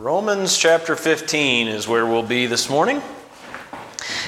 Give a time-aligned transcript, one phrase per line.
[0.00, 3.02] Romans chapter 15 is where we'll be this morning.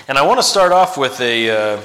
[0.07, 1.83] And I want to start off with a, uh,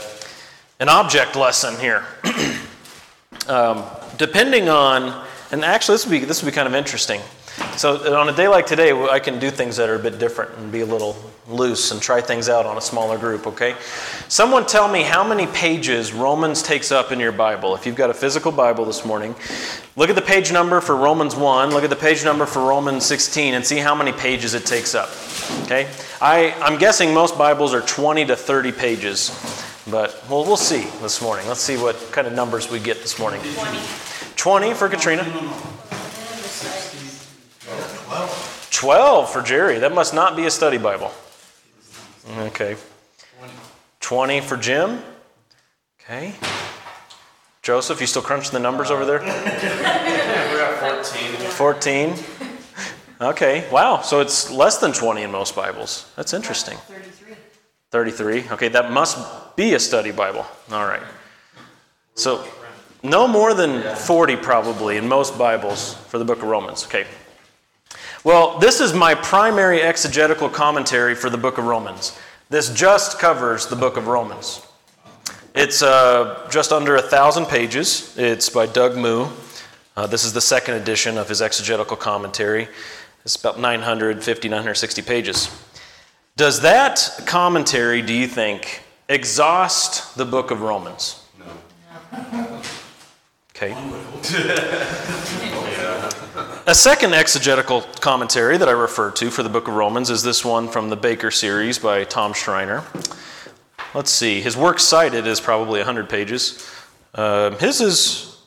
[0.82, 2.04] an object lesson here.
[3.48, 3.86] um,
[4.18, 7.22] depending on, and actually, this would, be, this would be kind of interesting.
[7.78, 10.58] So, on a day like today, I can do things that are a bit different
[10.58, 11.16] and be a little
[11.48, 13.76] loose and try things out on a smaller group, okay?
[14.28, 17.76] Someone tell me how many pages Romans takes up in your Bible.
[17.76, 19.36] If you've got a physical Bible this morning,
[19.96, 23.06] look at the page number for Romans 1, look at the page number for Romans
[23.06, 25.10] 16, and see how many pages it takes up,
[25.66, 25.88] okay?
[26.20, 29.30] I, I'm guessing most Bibles are 20 to 30 pages,
[29.86, 31.48] but well, we'll see this morning.
[31.48, 33.40] Let's see what kind of numbers we get this morning.
[33.54, 33.80] 20.
[34.36, 35.24] 20 for Katrina.
[38.78, 39.80] 12 for Jerry.
[39.80, 41.12] That must not be a study Bible.
[42.38, 42.76] Okay.
[44.02, 45.02] 20 for Jim.
[46.00, 46.36] Okay.
[47.64, 49.20] Joseph, you still crunching the numbers over there?
[49.20, 51.50] We're at 14.
[51.50, 52.14] 14.
[53.20, 53.68] Okay.
[53.72, 54.02] Wow.
[54.02, 56.08] So it's less than 20 in most Bibles.
[56.16, 56.78] That's interesting.
[56.78, 57.36] 33.
[57.90, 58.50] 33.
[58.52, 58.68] Okay.
[58.68, 60.46] That must be a study Bible.
[60.70, 61.02] All right.
[62.14, 62.48] So
[63.02, 66.86] no more than 40 probably in most Bibles for the book of Romans.
[66.86, 67.08] Okay.
[68.24, 72.18] Well, this is my primary exegetical commentary for the book of Romans.
[72.50, 74.66] This just covers the book of Romans.
[75.54, 78.18] It's uh, just under a thousand pages.
[78.18, 79.28] It's by Doug Moo.
[79.96, 82.68] Uh, this is the second edition of his exegetical commentary.
[83.24, 85.64] It's about 950, 960 pages.
[86.36, 91.24] Does that commentary, do you think, exhaust the book of Romans?
[91.40, 92.54] No.
[93.60, 93.74] Okay.
[96.68, 100.46] A second exegetical commentary that I refer to for the book of Romans is this
[100.46, 102.84] one from the Baker series by Tom Schreiner.
[103.96, 106.72] Let's see, his work cited is probably 100 pages.
[107.16, 108.38] Uh, his is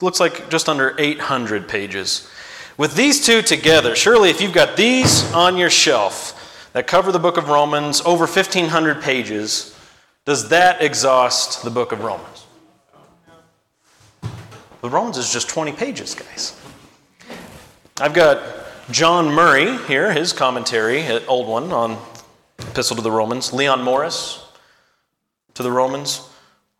[0.00, 2.28] looks like just under 800 pages.
[2.76, 7.20] With these two together, surely if you've got these on your shelf that cover the
[7.20, 9.78] book of Romans, over 1,500 pages,
[10.24, 12.45] does that exhaust the book of Romans?
[14.86, 16.56] The Romans is just 20 pages, guys.
[18.00, 18.40] I've got
[18.92, 21.98] John Murray here, his commentary, old one on
[22.60, 23.52] Epistle to the Romans.
[23.52, 24.46] Leon Morris
[25.54, 26.28] to the Romans.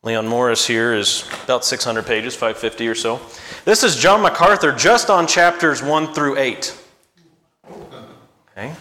[0.05, 3.21] Leon Morris here is about 600 pages, 550 or so.
[3.65, 6.79] This is John MacArthur just on chapters 1 through 8.
[8.53, 8.73] Okay.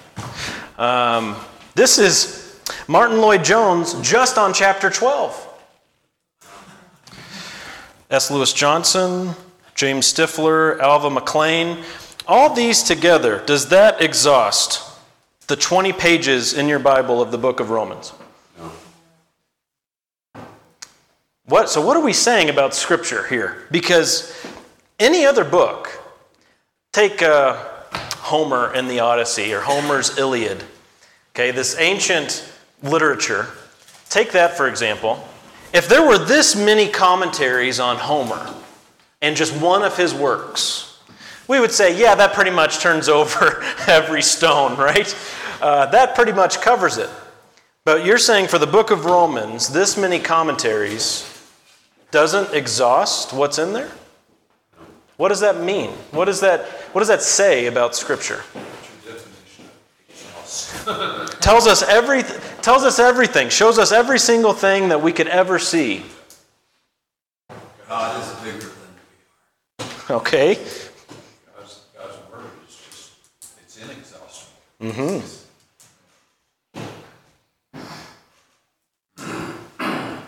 [0.78, 1.36] Um,
[1.74, 5.45] this is Martyn Lloyd-Jones just on chapter 12.
[8.16, 8.32] S.
[8.32, 9.36] Lewis Johnson,
[9.76, 11.84] James Stifler, Alva McClain.
[12.26, 14.98] All these together, does that exhaust
[15.48, 18.14] the 20 pages in your Bible of the book of Romans?
[18.58, 18.72] No.
[21.44, 23.68] What, so, what are we saying about Scripture here?
[23.70, 24.34] Because
[24.98, 26.02] any other book,
[26.94, 27.62] take uh,
[28.20, 30.64] Homer and the Odyssey or Homer's Iliad,
[31.34, 32.50] okay, this ancient
[32.82, 33.48] literature,
[34.08, 35.28] take that for example.
[35.76, 38.50] If there were this many commentaries on Homer
[39.22, 41.02] and just one of his works,
[41.50, 45.14] we would say, yeah, that pretty much turns over every stone, right?
[45.60, 47.10] Uh, that pretty much covers it.
[47.84, 51.30] But you're saying for the book of Romans, this many commentaries
[52.10, 53.92] doesn't exhaust what's in there?
[55.18, 55.90] What does that mean?
[56.12, 58.44] What does that, what does that say about Scripture?
[61.42, 62.24] Tells us every,
[62.62, 66.04] tells us everything, shows us every single thing that we could ever see.
[67.88, 68.92] God is bigger than
[69.80, 70.18] we are.
[70.18, 70.56] Okay.
[70.56, 74.60] God's word is just—it's inexhaustible.
[74.82, 75.20] Mm-hmm.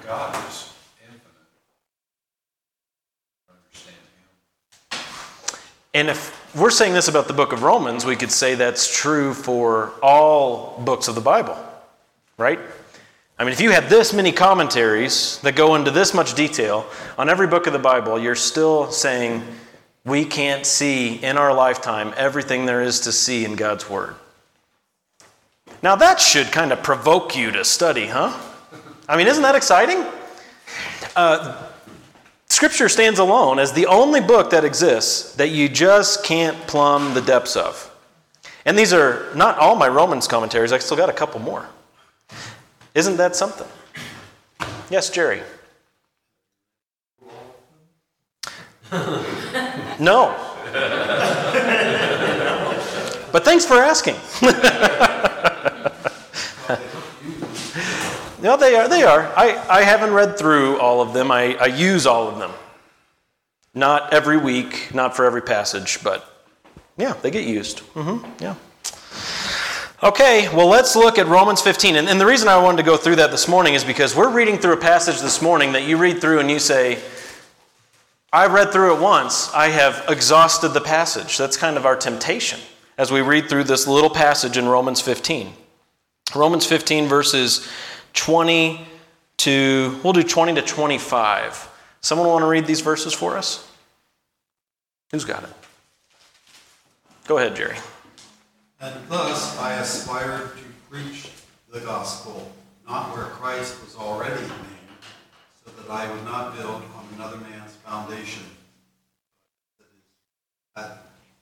[0.05, 1.51] God is infinite.
[3.49, 4.05] Understand
[4.91, 4.99] Him.
[5.93, 9.33] And if we're saying this about the book of Romans, we could say that's true
[9.33, 11.57] for all books of the Bible,
[12.37, 12.59] right?
[13.39, 16.85] I mean, if you had this many commentaries that go into this much detail
[17.17, 19.43] on every book of the Bible, you're still saying
[20.05, 24.15] we can't see in our lifetime everything there is to see in God's Word.
[25.83, 28.35] Now, that should kind of provoke you to study, huh?
[29.07, 30.03] I mean, isn't that exciting?
[31.15, 31.67] Uh,
[32.57, 37.21] scripture stands alone as the only book that exists that you just can't plumb the
[37.21, 37.95] depths of.
[38.65, 41.69] And these are not all my Romans commentaries, I still got a couple more.
[42.95, 43.67] Isn't that something?
[44.89, 45.43] Yes, Jerry.
[49.99, 50.35] no.
[53.31, 54.15] but thanks for asking.
[58.47, 58.87] no, they are.
[58.87, 59.23] They are.
[59.35, 61.31] I, I haven't read through all of them.
[61.31, 62.51] I, I use all of them.
[63.73, 66.47] Not every week, not for every passage, but
[66.95, 67.79] yeah, they get used.
[67.93, 68.55] Mm-hmm, yeah.
[70.01, 71.97] Okay, well, let's look at Romans 15.
[71.97, 74.31] And, and, the reason I wanted to go through that this morning is because we're
[74.31, 76.99] reading through a passage this morning that you read through and you say,
[78.31, 81.37] I read through it once, I have exhausted the passage.
[81.37, 82.61] That's kind of our temptation
[82.97, 85.51] as we read through this little passage in Romans 15.
[86.33, 87.67] Romans 15, verses
[88.13, 88.85] 20
[89.37, 91.69] to, we'll do 20 to 25.
[92.01, 93.69] Someone want to read these verses for us?
[95.11, 95.49] Who's got it?
[97.25, 97.77] Go ahead, Jerry.
[98.79, 101.29] And thus I aspired to preach
[101.71, 102.51] the gospel,
[102.87, 104.51] not where Christ was already named,
[105.65, 108.43] so that I would not build on another man's foundation.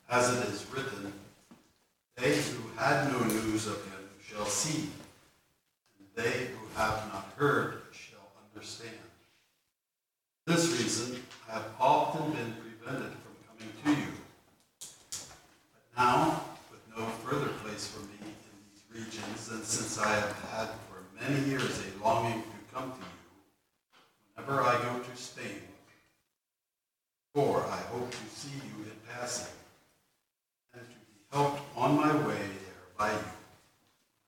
[0.09, 1.11] As it is written,
[2.15, 4.89] they who had no news of him shall see,
[6.15, 8.95] they who have not heard shall understand.
[10.45, 14.11] This reason, I have often been prevented from coming to you.
[14.79, 16.41] But now,
[16.71, 21.03] with no further place for me in these regions, and since I have had for
[21.19, 23.05] many years a longing to come to you,
[24.35, 25.61] whenever I go to Spain,
[27.33, 29.51] for I hope to see you in passing,
[30.73, 33.17] and to be helped on my way there by you.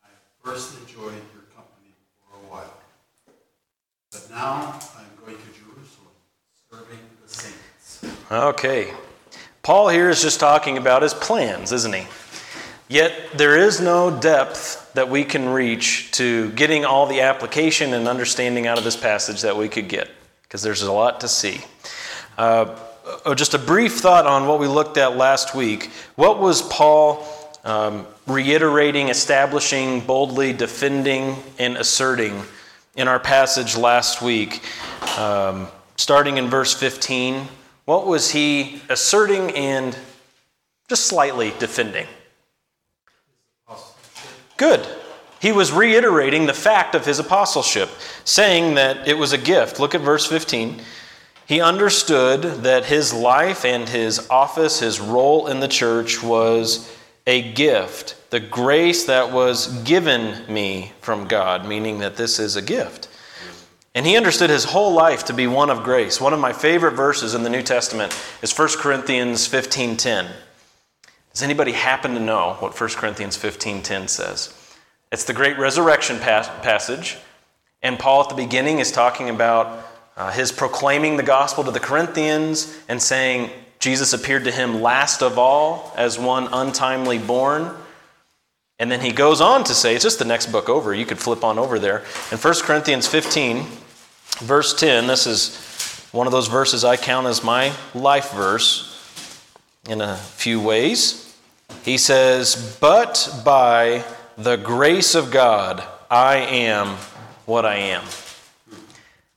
[0.04, 0.10] I
[0.44, 2.74] first enjoyed your company for a while.
[4.12, 6.14] But now I am going to Jerusalem,
[6.72, 8.06] serving the saints.
[8.32, 8.94] Okay.
[9.64, 12.08] Paul here is just talking about his plans, isn't he?
[12.88, 18.08] Yet there is no depth that we can reach to getting all the application and
[18.08, 20.10] understanding out of this passage that we could get,
[20.44, 21.60] because there's a lot to see.
[22.38, 22.80] Uh,
[23.26, 25.92] oh, just a brief thought on what we looked at last week.
[26.16, 27.28] What was Paul
[27.68, 32.42] um, reiterating, establishing, boldly defending, and asserting
[32.96, 34.64] in our passage last week?
[35.18, 35.68] Um,
[35.98, 37.46] starting in verse 15,
[37.84, 39.98] what was he asserting and
[40.88, 42.08] just slightly defending?
[44.56, 44.88] Good.
[45.40, 47.90] He was reiterating the fact of his apostleship,
[48.24, 49.80] saying that it was a gift.
[49.80, 50.82] Look at verse 15.
[51.46, 56.97] He understood that his life and his office, his role in the church was
[57.28, 62.62] a gift, the grace that was given me from God, meaning that this is a
[62.62, 63.10] gift.
[63.94, 66.22] And he understood his whole life to be one of grace.
[66.22, 70.28] One of my favorite verses in the New Testament is 1 Corinthians 15:10.
[71.34, 74.54] Does anybody happen to know what 1 Corinthians 15:10 says?
[75.12, 77.18] It's the great resurrection passage,
[77.82, 79.86] and Paul at the beginning is talking about
[80.16, 85.22] uh, his proclaiming the gospel to the Corinthians and saying Jesus appeared to him last
[85.22, 87.76] of all as one untimely born.
[88.80, 91.20] And then he goes on to say, it's just the next book over, you could
[91.20, 92.04] flip on over there.
[92.32, 93.66] In 1 Corinthians 15,
[94.40, 98.94] verse 10, this is one of those verses I count as my life verse
[99.90, 101.36] in a few ways.
[101.84, 104.04] He says, But by
[104.38, 106.98] the grace of God, I am
[107.46, 108.04] what I am.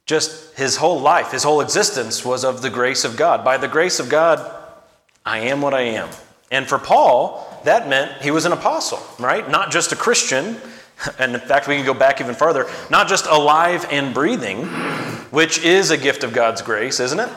[0.07, 3.43] Just his whole life, his whole existence was of the grace of God.
[3.43, 4.55] By the grace of God,
[5.25, 6.11] I am what I am.
[6.51, 9.49] And for Paul, that meant he was an apostle, right?
[9.49, 10.57] Not just a Christian.
[11.19, 12.67] And in fact, we can go back even farther.
[12.91, 14.67] Not just alive and breathing,
[15.31, 17.31] which is a gift of God's grace, isn't it?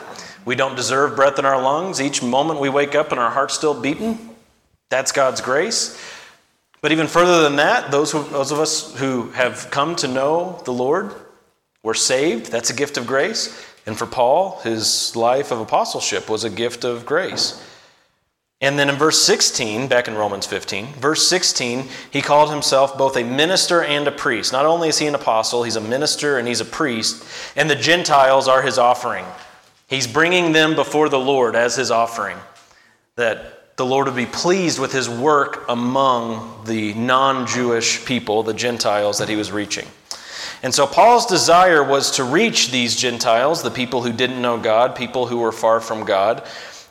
[0.44, 2.02] We don't deserve breath in our lungs.
[2.02, 4.36] Each moment we wake up and our heart's still beating,
[4.90, 5.98] that's God's grace.
[6.82, 10.62] But even further than that, those, who, those of us who have come to know
[10.66, 11.16] the Lord,
[11.84, 12.52] we're saved.
[12.52, 13.66] That's a gift of grace.
[13.86, 17.62] And for Paul, his life of apostleship was a gift of grace.
[18.62, 23.18] And then in verse 16, back in Romans 15, verse 16, he called himself both
[23.18, 24.54] a minister and a priest.
[24.54, 27.26] Not only is he an apostle, he's a minister and he's a priest,
[27.58, 29.26] and the Gentiles are his offering.
[29.90, 32.38] He's bringing them before the Lord as his offering.
[33.18, 38.54] That the Lord would be pleased with his work among the non Jewish people, the
[38.54, 39.88] Gentiles that he was reaching.
[40.64, 44.96] And so Paul's desire was to reach these Gentiles, the people who didn't know God,
[44.96, 46.48] people who were far from God.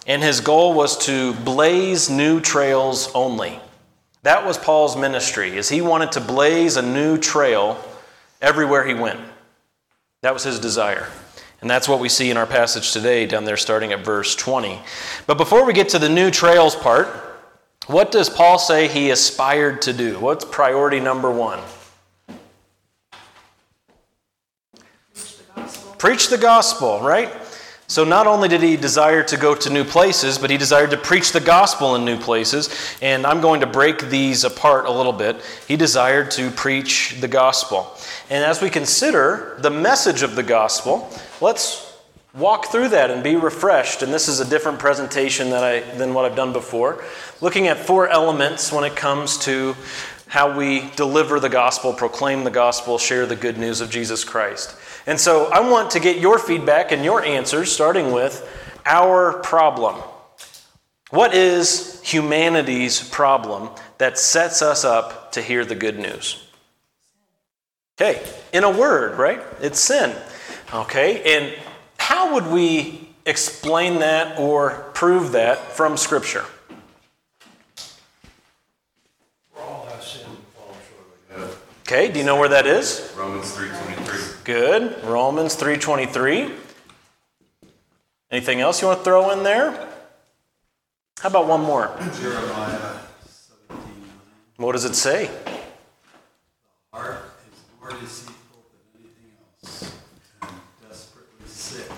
[0.06, 3.58] And his goal was to blaze new trails only.
[4.22, 7.82] That was Paul's ministry, is he wanted to blaze a new trail
[8.40, 9.18] everywhere he went.
[10.20, 11.08] That was his desire.
[11.60, 14.80] And that's what we see in our passage today, down there starting at verse 20.
[15.26, 17.08] But before we get to the new trails part,
[17.86, 20.18] what does Paul say he aspired to do?
[20.18, 21.60] What's priority number one?
[25.12, 27.32] Preach the gospel, Preach the gospel right?
[27.86, 30.96] So not only did he desire to go to new places, but he desired to
[30.96, 32.70] preach the gospel in new places.
[33.00, 35.36] And I'm going to break these apart a little bit.
[35.68, 37.86] He desired to preach the gospel.
[38.30, 41.08] And as we consider the message of the gospel,
[41.40, 41.96] let's
[42.34, 44.02] walk through that and be refreshed.
[44.02, 47.04] And this is a different presentation that I, than what I've done before.
[47.40, 49.76] Looking at four elements when it comes to
[50.26, 54.74] how we deliver the gospel, proclaim the gospel, share the good news of Jesus Christ.
[55.06, 58.48] And so I want to get your feedback and your answers, starting with
[58.86, 59.96] our problem.
[61.10, 66.42] What is humanity's problem that sets us up to hear the good news?
[68.00, 69.42] Okay, in a word, right?
[69.60, 70.16] It's sin.
[70.72, 71.54] Okay, and
[71.98, 76.44] how would we explain that or prove that from Scripture?
[81.92, 83.12] Okay, do you know where that is?
[83.18, 84.44] Romans 3.23.
[84.44, 85.04] Good.
[85.04, 86.58] Romans 3:23.
[88.30, 89.72] Anything else you want to throw in there?
[91.20, 91.94] How about one more?
[92.18, 92.96] Jeremiah
[93.26, 93.78] 17,
[94.56, 95.30] What does it say?
[96.94, 99.92] Heart is more deceitful than anything else,
[100.40, 100.50] and
[100.88, 101.90] desperately sick.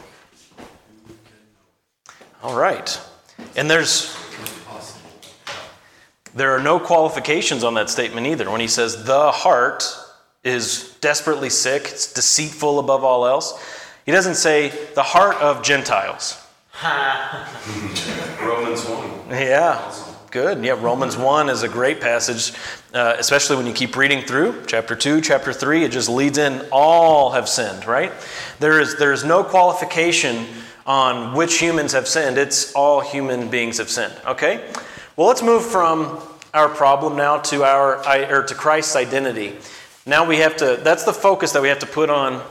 [1.07, 1.39] Who can
[2.43, 3.01] know All right.
[3.55, 4.24] And there's.
[6.35, 8.51] There are no qualifications on that statement either.
[8.51, 9.85] When he says the heart
[10.43, 13.59] is desperately sick, it's deceitful above all else.
[14.05, 16.41] He doesn't say the heart of Gentiles.
[18.43, 19.31] Romans 1.
[19.31, 19.95] Yeah,
[20.31, 20.63] good.
[20.65, 22.53] Yeah, Romans 1 is a great passage,
[22.93, 25.85] uh, especially when you keep reading through chapter 2, chapter 3.
[25.85, 28.13] It just leads in all have sinned, right?
[28.59, 30.47] There is, there is no qualification
[30.85, 32.37] on which humans have sinned.
[32.37, 34.69] It's all human beings have sinned, okay?
[35.17, 36.21] Well, let's move from
[36.53, 37.99] our problem now to, our,
[38.33, 39.57] or to Christ's identity.
[40.07, 42.43] Now we have to, that's the focus that we have to put on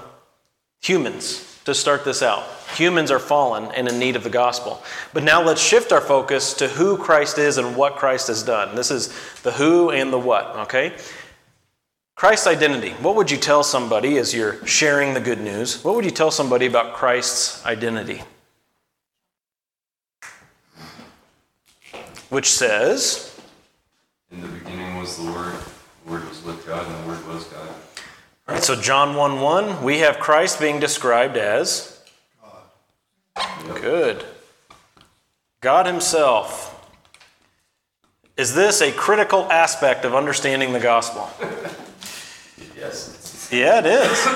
[0.81, 2.45] humans to start this out.
[2.75, 4.81] Humans are fallen and in need of the gospel.
[5.13, 8.75] But now let's shift our focus to who Christ is and what Christ has done.
[8.75, 10.93] This is the who and the what, okay?
[12.15, 12.91] Christ's identity.
[12.91, 15.83] What would you tell somebody as you're sharing the good news?
[15.83, 18.21] What would you tell somebody about Christ's identity?
[22.33, 23.39] Which says,
[24.31, 25.53] In the beginning was the Word.
[26.03, 27.69] The Word was with God, and the Word was God.
[28.47, 32.01] all right, so John 1 1, we have Christ being described as
[33.35, 33.79] God.
[33.79, 34.25] Good.
[35.61, 36.71] God Himself.
[38.35, 41.29] Is this a critical aspect of understanding the gospel?
[42.75, 43.47] Yes.
[43.51, 44.27] Yeah, it is.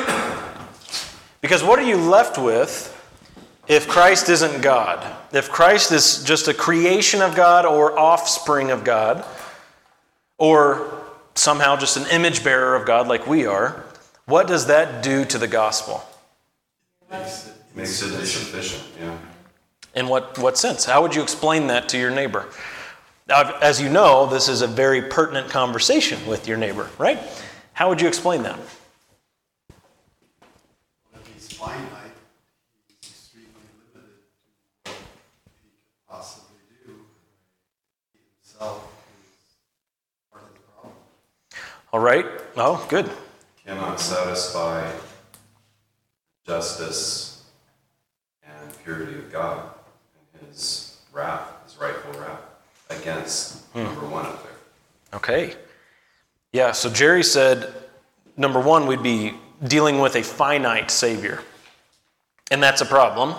[1.41, 2.96] Because what are you left with
[3.67, 5.15] if Christ isn't God?
[5.33, 9.25] If Christ is just a creation of God or offspring of God,
[10.38, 11.03] or
[11.36, 13.83] somehow just an image bearer of God like we are,
[14.25, 16.03] what does that do to the gospel?
[17.09, 19.15] Makes it Makes it insufficient, yeah.
[19.93, 20.83] In what, what sense?
[20.83, 22.47] How would you explain that to your neighbor?
[23.27, 27.19] Now, as you know, this is a very pertinent conversation with your neighbor, right?
[27.74, 28.57] How would you explain that?
[31.13, 31.86] If he's finite,
[33.00, 33.50] he's extremely
[33.93, 34.09] limited
[34.86, 36.93] to what he could possibly do.
[38.13, 40.93] He himself is part of the problem.
[41.97, 42.27] All right.
[42.55, 43.09] Oh, good.
[43.65, 44.87] Cannot satisfy
[46.45, 47.43] justice
[48.43, 49.67] and purity of God
[50.39, 52.39] and his wrath, his rightful wrath
[52.91, 53.81] against hmm.
[53.81, 54.51] number one up there.
[55.15, 55.55] Okay.
[56.53, 57.73] Yeah, so Jerry said
[58.37, 61.41] number one, we'd be dealing with a finite Savior.
[62.51, 63.33] And that's a problem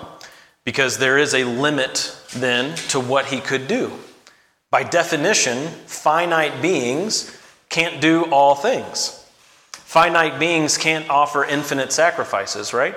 [0.65, 3.93] because there is a limit then to what he could do.
[4.73, 7.38] By definition, finite beings
[7.69, 9.15] can't do all things.
[9.73, 12.95] Finite beings can't offer infinite sacrifices, right?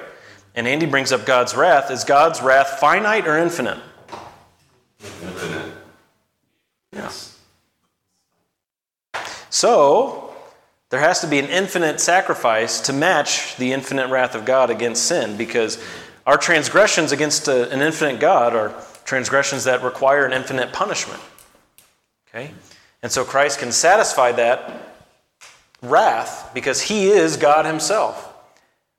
[0.56, 1.90] And Andy brings up God's wrath.
[1.90, 3.80] Is God's wrath finite or infinite?
[5.02, 5.74] Infinite.
[6.92, 7.40] Yes.
[9.50, 10.34] So,
[10.90, 15.06] there has to be an infinite sacrifice to match the infinite wrath of God against
[15.06, 15.82] sin because
[16.26, 18.74] our transgressions against a, an infinite God are
[19.06, 21.22] transgressions that require an infinite punishment.
[22.28, 22.52] Okay?
[23.04, 24.96] And so Christ can satisfy that
[25.82, 28.28] wrath because he is God himself.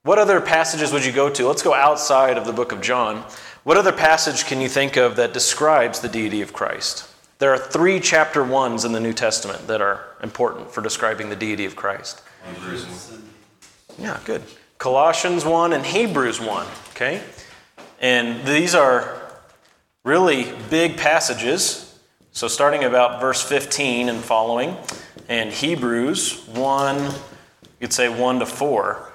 [0.03, 1.47] What other passages would you go to?
[1.47, 3.23] Let's go outside of the book of John.
[3.63, 7.09] What other passage can you think of that describes the deity of Christ?
[7.39, 11.35] There are three chapter ones in the New Testament that are important for describing the
[11.35, 12.21] deity of Christ.
[12.53, 13.23] Hebrews 1.
[13.97, 14.43] Yeah, good.
[14.77, 17.21] Colossians 1 and Hebrews 1, okay?
[18.01, 19.21] And these are
[20.03, 21.82] really big passages.
[22.35, 24.75] So, starting about verse 15 and following,
[25.29, 27.11] and Hebrews 1, you
[27.79, 29.11] could say 1 to 4,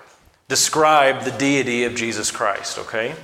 [0.46, 3.16] describe the deity of Jesus Christ, okay?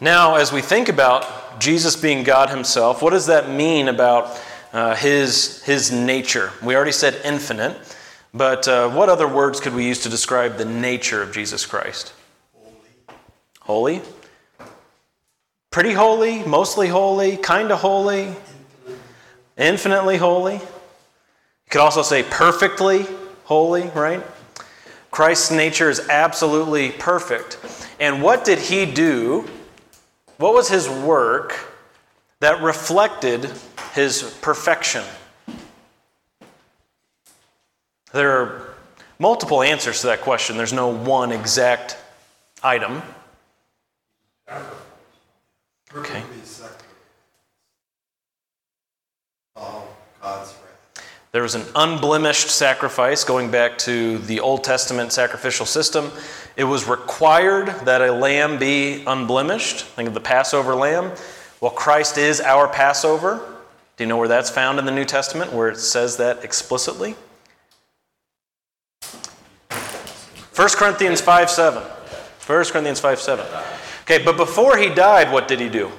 [0.00, 4.40] Now, as we think about Jesus being God Himself, what does that mean about
[4.72, 6.52] uh, his, his nature?
[6.62, 7.76] We already said infinite,
[8.32, 12.12] but uh, what other words could we use to describe the nature of Jesus Christ?
[13.62, 14.00] Holy.
[15.72, 18.36] Pretty holy, mostly holy, kind of holy,
[19.60, 20.54] infinitely holy.
[20.54, 20.60] You
[21.70, 23.06] could also say perfectly
[23.44, 24.22] holy, right?
[25.10, 27.58] Christ's nature is absolutely perfect.
[28.00, 29.48] And what did he do?
[30.38, 31.58] What was his work
[32.40, 33.50] that reflected
[33.92, 35.04] his perfection?
[38.12, 38.74] There are
[39.18, 40.56] multiple answers to that question.
[40.56, 41.96] There's no one exact
[42.62, 43.02] item.
[45.94, 46.22] Okay.
[51.32, 56.10] There was an unblemished sacrifice going back to the Old Testament sacrificial system.
[56.56, 59.84] It was required that a lamb be unblemished.
[59.84, 61.12] Think of the Passover lamb.
[61.60, 63.40] Well, Christ is our Passover.
[63.96, 67.14] Do you know where that's found in the New Testament, where it says that explicitly?
[70.56, 71.82] 1 Corinthians 5 7.
[71.82, 73.46] 1 Corinthians 5 7.
[74.02, 75.92] Okay, but before he died, what did he do?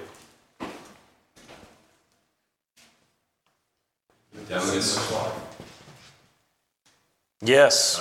[7.42, 8.00] Yes.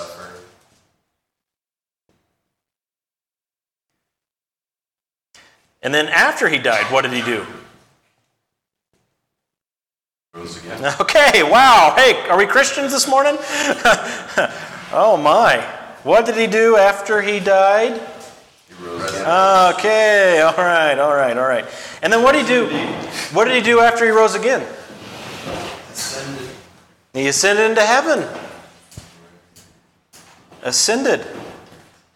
[5.81, 7.45] And then after he died, what did he do?
[10.33, 10.93] Rose again.
[11.01, 11.93] Okay, wow.
[11.95, 13.35] Hey, are we Christians this morning?
[14.93, 15.59] oh my.
[16.03, 17.93] What did he do after he died?
[18.67, 19.73] He rose again.
[19.75, 21.65] Okay, all right, all right, all right.
[22.01, 22.67] And then what did he do?
[23.33, 24.65] What did he do after he rose again?
[25.91, 26.40] Ascended.
[27.13, 28.27] He ascended into heaven.
[30.63, 31.21] Ascended.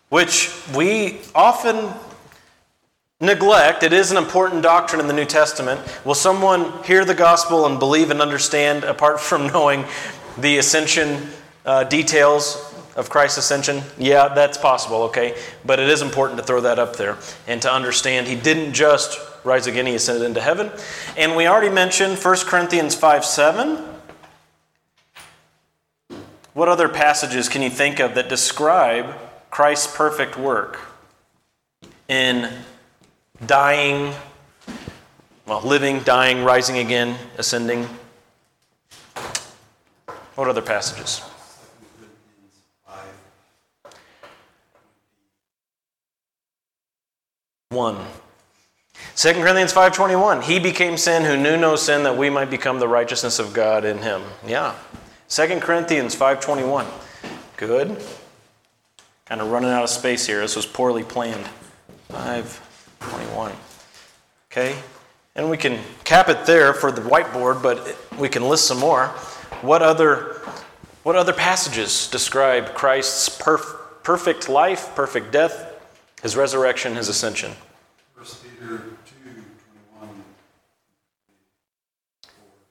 [0.10, 1.94] Which we often
[3.20, 3.84] neglect.
[3.84, 5.82] It is an important doctrine in the New Testament.
[6.06, 9.86] Will someone hear the gospel and believe and understand apart from knowing
[10.38, 11.28] the ascension
[11.66, 13.82] uh, details of Christ's ascension?
[13.98, 15.38] Yeah, that's possible, okay?
[15.66, 19.20] But it is important to throw that up there and to understand he didn't just
[19.44, 20.72] rise again, he ascended into heaven.
[21.18, 23.95] And we already mentioned 1 Corinthians 5 7.
[26.56, 29.14] What other passages can you think of that describe
[29.50, 30.80] Christ's perfect work
[32.08, 32.50] in
[33.46, 34.14] dying,
[35.46, 37.90] well, living, dying, rising again, ascending?
[40.36, 41.22] What other passages?
[47.70, 47.98] 1.
[49.18, 52.88] 2 Corinthians 5:21 He became sin who knew no sin that we might become the
[52.88, 54.24] righteousness of God in him.
[54.48, 54.76] Yeah.
[55.28, 56.86] 2 Corinthians 5:21.
[57.58, 58.02] Good.
[59.26, 60.42] Kind of running out of space here.
[60.42, 61.50] This was poorly planned.
[62.10, 63.52] 5:21.
[64.52, 64.76] Okay?
[65.36, 69.08] And we can cap it there for the whiteboard, but we can list some more.
[69.62, 70.42] What other
[71.04, 75.72] what other passages describe Christ's perf- perfect life, perfect death,
[76.22, 77.52] his resurrection, his ascension?
[78.16, 78.84] 1 Peter 2,
[80.00, 80.24] 21.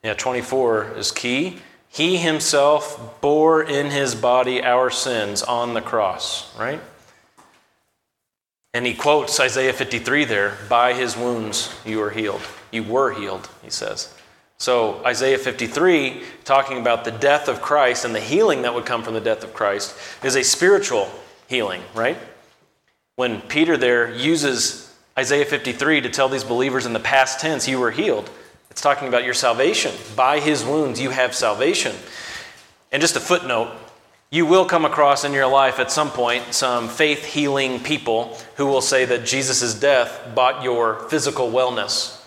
[0.03, 1.59] Yeah, 24 is key.
[1.95, 6.81] He himself bore in his body our sins on the cross, right?
[8.73, 12.43] And he quotes Isaiah 53 there by his wounds you are healed.
[12.73, 14.13] You were healed, he says.
[14.59, 19.05] So, Isaiah 53, talking about the death of Christ and the healing that would come
[19.05, 21.09] from the death of Christ, is a spiritual
[21.47, 22.19] healing, right?
[23.15, 27.79] When Peter there uses Isaiah 53 to tell these believers in the past tense, you
[27.79, 28.29] were healed,
[28.71, 29.95] it's talking about your salvation.
[30.17, 31.95] By his wounds, you have salvation.
[32.93, 33.73] And just a footnote
[34.35, 38.67] you will come across in your life at some point some faith healing people who
[38.67, 42.21] will say that Jesus' death bought your physical wellness.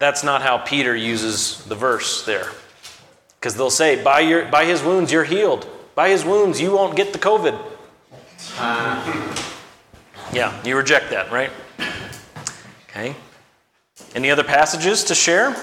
[0.00, 2.48] That's not how Peter uses the verse there.
[3.38, 5.68] Because they'll say, by, your, by his wounds, you're healed.
[5.94, 7.54] By his wounds, you won't get the COVID.
[8.58, 9.44] Uh-huh.
[10.32, 11.52] Yeah, you reject that, right?
[12.88, 13.14] Okay.
[14.16, 15.54] Any other passages to share?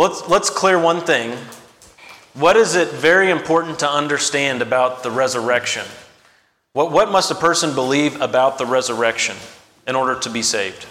[0.00, 1.36] Let's, let's clear one thing.
[2.34, 5.84] What is it very important to understand about the resurrection?
[6.72, 9.36] What, what must a person believe about the resurrection
[9.86, 10.86] in order to be saved?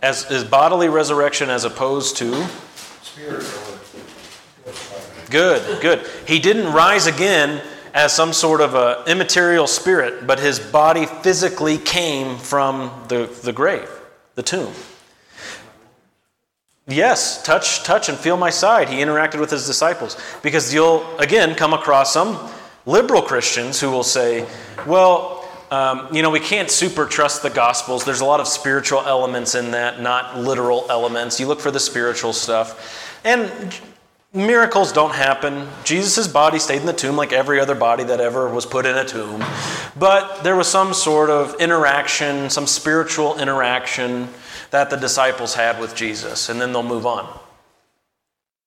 [0.00, 2.46] As is bodily resurrection as opposed to
[5.30, 6.06] Good, good.
[6.26, 7.62] He didn't rise again
[7.92, 13.52] as some sort of a immaterial spirit, but his body physically came from the, the
[13.52, 13.90] grave,
[14.38, 14.72] the tomb.
[16.86, 18.88] Yes, touch, touch and feel my side.
[18.88, 20.16] He interacted with his disciples.
[20.44, 22.48] Because you'll, again, come across some
[22.86, 24.46] liberal Christians who will say,
[24.86, 28.04] well, um, you know, we can't super trust the Gospels.
[28.04, 31.40] There's a lot of spiritual elements in that, not literal elements.
[31.40, 33.20] You look for the spiritual stuff.
[33.24, 33.76] And
[34.32, 35.68] miracles don't happen.
[35.84, 38.96] Jesus' body stayed in the tomb like every other body that ever was put in
[38.96, 39.44] a tomb.
[39.96, 44.28] But there was some sort of interaction, some spiritual interaction
[44.70, 47.26] that the disciples had with Jesus, and then they'll move on.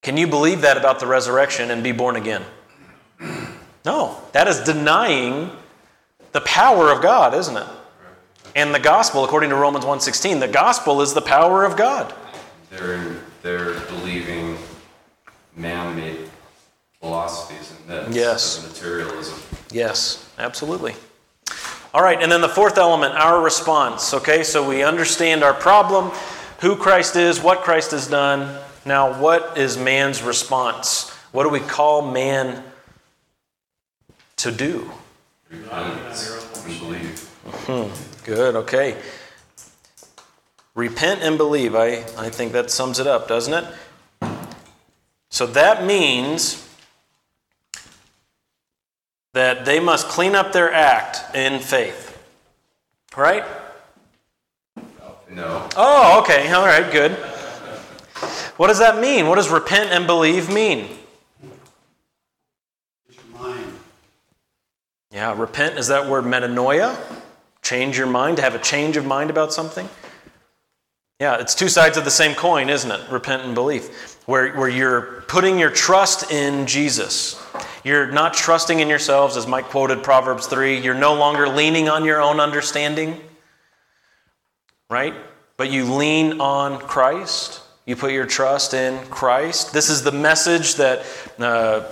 [0.02, 2.44] Can you believe that about the resurrection and be born again?
[3.86, 5.52] No, that is denying
[6.32, 7.68] the power of God, isn't it?
[8.56, 12.14] And the gospel, according to Romans 1:16, the gospel is the power of God.
[12.70, 14.58] They're, they're believing
[15.56, 16.30] man-made
[17.00, 18.58] philosophies and myths Yes.
[18.58, 19.40] of materialism.
[19.72, 20.96] Yes, absolutely.
[21.94, 24.14] All right, and then the fourth element, our response.
[24.14, 26.12] Okay, so we understand our problem,
[26.62, 28.58] who Christ is, what Christ has done.
[28.86, 31.10] Now, what is man's response?
[31.32, 32.64] What do we call man
[34.38, 34.90] to do?
[35.50, 35.98] Repent
[36.66, 37.20] and believe.
[37.66, 38.96] Hmm, good, okay.
[40.76, 41.76] Repent and believe.
[41.76, 43.66] I, I think that sums it up, doesn't it?
[45.32, 46.68] So that means
[49.34, 52.10] that they must clean up their act in faith.
[53.16, 53.46] Right?
[55.30, 55.70] No.
[55.78, 56.52] Oh, okay.
[56.52, 57.14] All right, good.
[58.58, 59.28] What does that mean?
[59.28, 60.90] What does repent and believe mean?
[63.10, 63.74] Your mind.
[65.12, 67.00] Yeah, repent is that word metanoia?
[67.62, 69.88] Change your mind, to have a change of mind about something?
[71.22, 73.10] Yeah, it's two sides of the same coin, isn't it?
[73.10, 74.11] Repent and belief.
[74.26, 77.42] Where, where you're putting your trust in Jesus.
[77.84, 80.80] You're not trusting in yourselves, as Mike quoted Proverbs 3.
[80.80, 83.20] You're no longer leaning on your own understanding,
[84.90, 85.16] right?
[85.58, 87.62] But you lean on Christ.
[87.86, 89.74] You put your trust in Christ.
[89.74, 91.04] This is the message that
[91.40, 91.84] uh,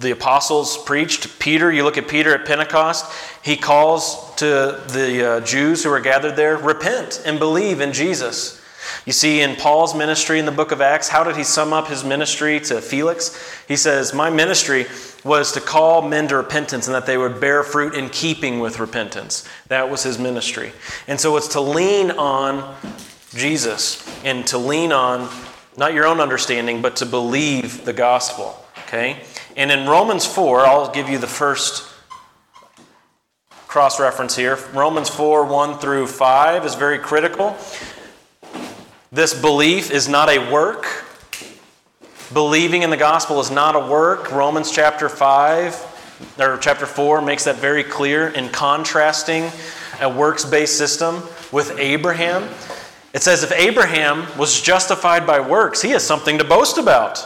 [0.00, 1.38] the apostles preached.
[1.38, 3.10] Peter, you look at Peter at Pentecost,
[3.42, 8.60] he calls to the uh, Jews who are gathered there repent and believe in Jesus.
[9.04, 11.88] You see, in Paul's ministry in the book of Acts, how did he sum up
[11.88, 13.64] his ministry to Felix?
[13.68, 14.86] He says, My ministry
[15.24, 18.78] was to call men to repentance and that they would bear fruit in keeping with
[18.78, 19.48] repentance.
[19.68, 20.72] That was his ministry.
[21.08, 22.76] And so it's to lean on
[23.30, 25.28] Jesus and to lean on
[25.76, 28.64] not your own understanding, but to believe the gospel.
[28.84, 29.24] Okay?
[29.56, 31.92] And in Romans 4, I'll give you the first
[33.66, 34.58] cross reference here.
[34.72, 37.56] Romans 4 1 through 5 is very critical.
[39.12, 41.04] This belief is not a work.
[42.32, 44.32] Believing in the gospel is not a work.
[44.32, 49.48] Romans chapter 5 or chapter 4 makes that very clear in contrasting
[50.00, 52.48] a works based system with Abraham.
[53.14, 57.24] It says if Abraham was justified by works, he has something to boast about.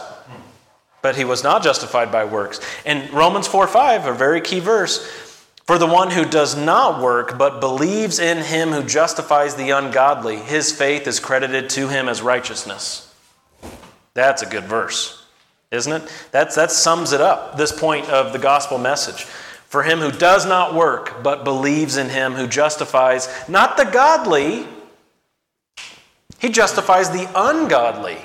[1.01, 2.59] But he was not justified by works.
[2.85, 5.30] And Romans 4 5, a very key verse.
[5.65, 10.37] For the one who does not work, but believes in him who justifies the ungodly,
[10.37, 13.13] his faith is credited to him as righteousness.
[14.13, 15.25] That's a good verse,
[15.71, 16.27] isn't it?
[16.31, 19.23] That's, that sums it up, this point of the gospel message.
[19.23, 24.67] For him who does not work, but believes in him who justifies not the godly,
[26.39, 28.17] he justifies the ungodly.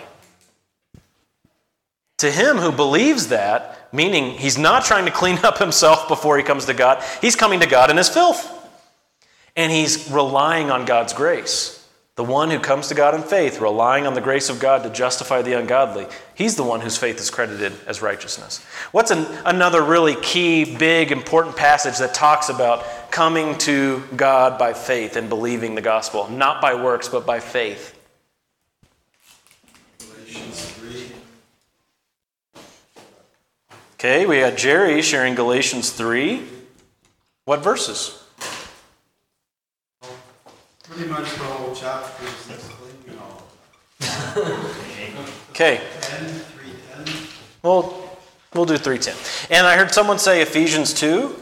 [2.18, 6.44] To him who believes that, meaning he's not trying to clean up himself before he
[6.44, 8.52] comes to God, he's coming to God in his filth.
[9.54, 11.76] And he's relying on God's grace.
[12.16, 14.90] The one who comes to God in faith, relying on the grace of God to
[14.90, 18.64] justify the ungodly, he's the one whose faith is credited as righteousness.
[18.90, 24.72] What's an, another really key, big, important passage that talks about coming to God by
[24.72, 26.26] faith and believing the gospel?
[26.30, 27.92] Not by works, but by faith.
[29.98, 31.12] Galatians 3.
[34.06, 36.40] Okay, we got Jerry sharing Galatians 3.
[37.44, 38.22] What verses?
[40.84, 42.24] Pretty much the whole chapter.
[45.50, 46.66] Okay, 10, 3,
[47.04, 47.14] 10.
[47.62, 48.16] Well,
[48.54, 49.16] we'll do 310.
[49.50, 51.34] And I heard someone say Ephesians 2.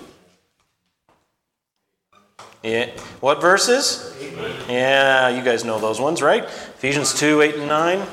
[2.62, 2.86] Yeah.
[3.20, 4.16] What verses?
[4.70, 6.44] Yeah, you guys know those ones, right?
[6.44, 8.06] Ephesians 2, 8, and 9.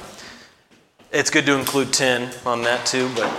[1.14, 3.32] It's good to include 10 on that too, but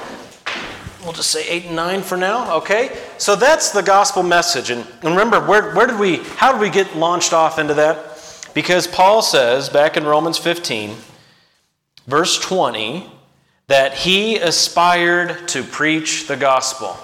[1.02, 2.96] we'll just say 8 and 9 for now, okay?
[3.18, 4.70] So that's the gospel message.
[4.70, 8.08] And, and remember, where, where did we, how did we get launched off into that?
[8.54, 10.94] Because Paul says back in Romans 15,
[12.06, 13.10] verse 20,
[13.68, 16.96] that he aspired to preach the gospel.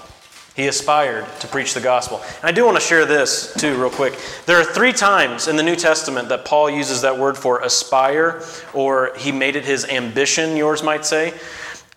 [0.55, 2.21] He aspired to preach the gospel.
[2.41, 4.19] And I do want to share this too, real quick.
[4.45, 8.43] There are three times in the New Testament that Paul uses that word for aspire,
[8.75, 11.33] or he made it his ambition, yours might say.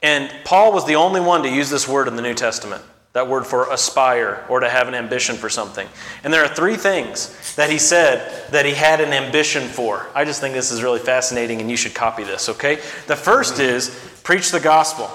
[0.01, 2.83] And Paul was the only one to use this word in the New Testament
[3.13, 5.87] that word for aspire or to have an ambition for something.
[6.23, 10.07] And there are three things that he said that he had an ambition for.
[10.15, 12.75] I just think this is really fascinating and you should copy this, okay?
[13.07, 13.89] The first is
[14.23, 15.11] preach the gospel.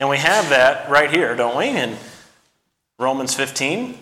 [0.00, 1.68] And we have that right here, don't we?
[1.68, 1.96] In
[2.98, 3.96] Romans 15.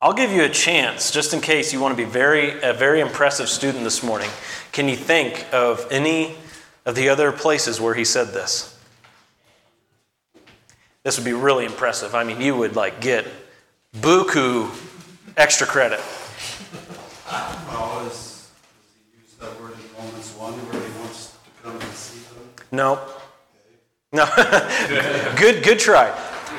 [0.00, 3.00] I'll give you a chance, just in case you want to be very a very
[3.00, 4.30] impressive student this morning.
[4.72, 6.34] Can you think of any
[6.84, 8.78] of the other places where he said this?
[11.02, 12.14] This would be really impressive.
[12.14, 13.26] I mean, you would like get
[13.96, 14.70] buku
[15.36, 16.00] extra credit.
[17.68, 21.74] Well, is, does he use that word in Romans 1 where he wants to come
[21.74, 22.66] and see them?
[22.70, 23.00] No.
[24.12, 24.26] No.
[25.36, 26.16] good good try.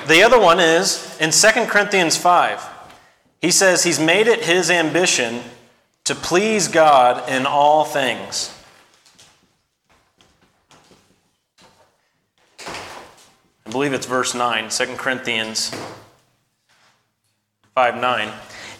[0.07, 2.62] The other one is in 2 Corinthians 5.
[3.41, 5.41] He says he's made it his ambition
[6.03, 8.53] to please God in all things.
[13.65, 15.71] I believe it's verse 9, 2 Corinthians
[17.76, 18.32] 5 9.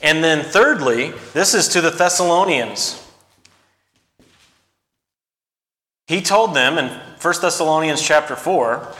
[0.02, 3.00] And then, thirdly, this is to the Thessalonians.
[6.08, 8.94] He told them in 1 Thessalonians chapter 4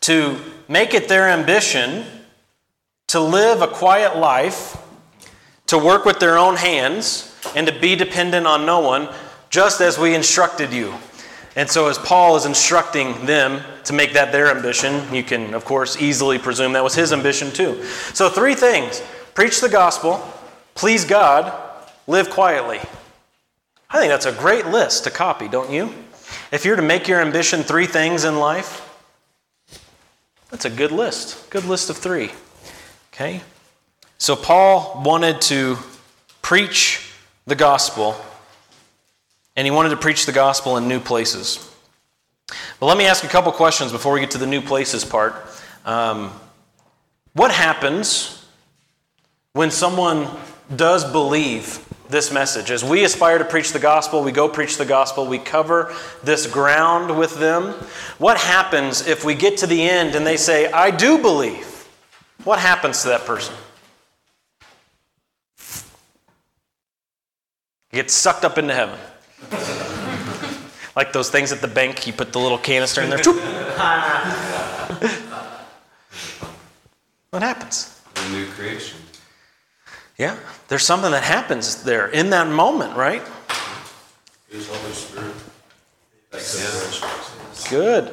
[0.00, 0.36] to
[0.68, 2.04] make it their ambition
[3.08, 4.76] to live a quiet life,
[5.66, 9.08] to work with their own hands, and to be dependent on no one,
[9.48, 10.94] just as we instructed you.
[11.60, 15.66] And so, as Paul is instructing them to make that their ambition, you can, of
[15.66, 17.84] course, easily presume that was his ambition too.
[18.14, 19.02] So, three things
[19.34, 20.26] preach the gospel,
[20.74, 21.52] please God,
[22.06, 22.78] live quietly.
[23.90, 25.92] I think that's a great list to copy, don't you?
[26.50, 28.98] If you're to make your ambition three things in life,
[30.48, 31.50] that's a good list.
[31.50, 32.30] Good list of three.
[33.12, 33.42] Okay?
[34.16, 35.76] So, Paul wanted to
[36.40, 37.12] preach
[37.46, 38.16] the gospel
[39.60, 41.70] and he wanted to preach the gospel in new places.
[42.78, 45.34] But let me ask a couple questions before we get to the new places part.
[45.84, 46.32] Um,
[47.34, 48.48] what happens
[49.52, 50.28] when someone
[50.74, 52.70] does believe this message?
[52.70, 55.94] As we aspire to preach the gospel, we go preach the gospel, we cover
[56.24, 57.74] this ground with them.
[58.16, 61.86] What happens if we get to the end and they say, I do believe?
[62.44, 63.54] What happens to that person?
[67.92, 68.98] Gets sucked up into heaven.
[70.96, 73.18] like those things at the bank, you put the little canister in there.
[77.30, 78.00] what happens?
[78.16, 78.98] A new creation.
[80.18, 80.36] Yeah,
[80.68, 83.22] there's something that happens there in that moment, right?
[84.50, 85.34] His Holy Spirit.
[87.70, 88.12] Good.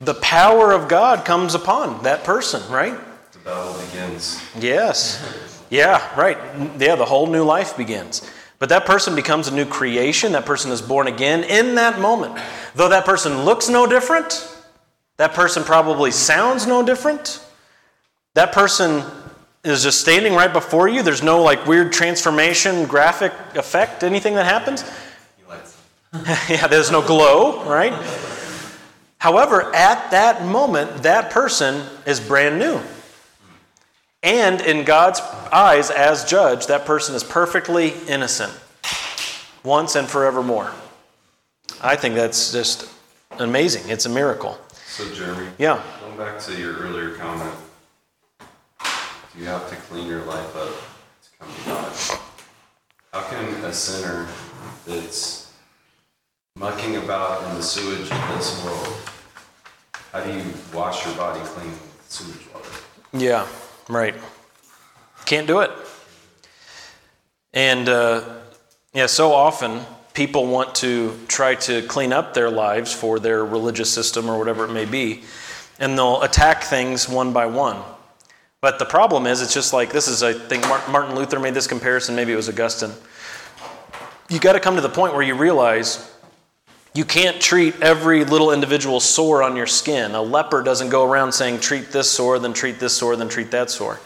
[0.00, 2.98] The power of God comes upon that person, right?
[3.32, 4.42] The battle begins.
[4.58, 5.46] Yes.
[5.70, 6.36] Yeah, right.
[6.78, 8.28] Yeah, the whole new life begins.
[8.58, 10.32] But that person becomes a new creation.
[10.32, 12.38] That person is born again in that moment.
[12.74, 14.46] Though that person looks no different,
[15.16, 17.42] that person probably sounds no different.
[18.34, 19.02] That person
[19.64, 21.02] is just standing right before you.
[21.02, 24.84] There's no like weird transformation, graphic effect, anything that happens.
[26.48, 27.92] Yeah, there's no glow, right?
[29.18, 32.80] However, at that moment, that person is brand new.
[34.22, 38.52] And in God's eyes, as judge, that person is perfectly innocent
[39.64, 40.72] once and forevermore.
[41.82, 42.90] I think that's just
[43.38, 43.88] amazing.
[43.88, 44.58] It's a miracle.
[44.86, 45.82] So, Jeremy, Yeah.
[46.00, 47.54] going back to your earlier comment,
[48.80, 52.20] do you have to clean your life up to come to God?
[53.14, 54.28] How can a sinner
[54.86, 55.48] that's
[56.56, 58.96] mucking about in the sewage of this world,
[60.12, 62.68] how do you wash your body clean with sewage water?
[63.12, 63.46] Yeah,
[63.94, 64.14] right.
[65.26, 65.70] Can't do it.
[67.52, 68.22] And uh,
[68.92, 69.80] yeah, so often
[70.14, 74.64] people want to try to clean up their lives for their religious system or whatever
[74.64, 75.22] it may be,
[75.78, 77.82] and they'll attack things one by one.
[78.60, 81.66] But the problem is, it's just like this is, I think Martin Luther made this
[81.66, 82.92] comparison, maybe it was Augustine.
[84.28, 86.09] You got to come to the point where you realize
[86.94, 90.14] you can't treat every little individual sore on your skin.
[90.14, 93.50] A leper doesn't go around saying, treat this sore, then treat this sore, then treat
[93.52, 94.00] that sore.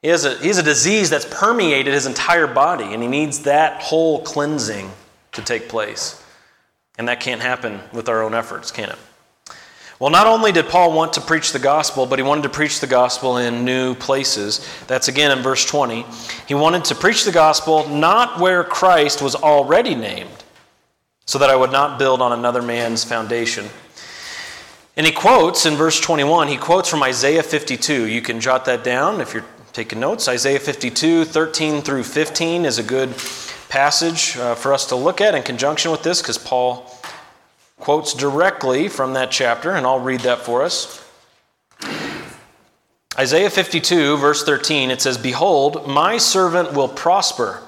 [0.00, 3.40] He has, a, he has a disease that's permeated his entire body, and he needs
[3.40, 4.90] that whole cleansing
[5.32, 6.22] to take place.
[6.98, 8.98] And that can't happen with our own efforts, can it?
[10.00, 12.78] Well, not only did Paul want to preach the gospel, but he wanted to preach
[12.78, 14.64] the gospel in new places.
[14.86, 16.06] That's again in verse 20.
[16.46, 20.44] He wanted to preach the gospel not where Christ was already named,
[21.28, 23.66] so that I would not build on another man's foundation.
[24.96, 28.06] And he quotes in verse 21, he quotes from Isaiah 52.
[28.06, 30.26] You can jot that down if you're taking notes.
[30.26, 33.10] Isaiah 52, 13 through 15 is a good
[33.68, 36.90] passage uh, for us to look at in conjunction with this because Paul
[37.76, 41.04] quotes directly from that chapter, and I'll read that for us.
[43.18, 47.62] Isaiah 52, verse 13, it says, Behold, my servant will prosper.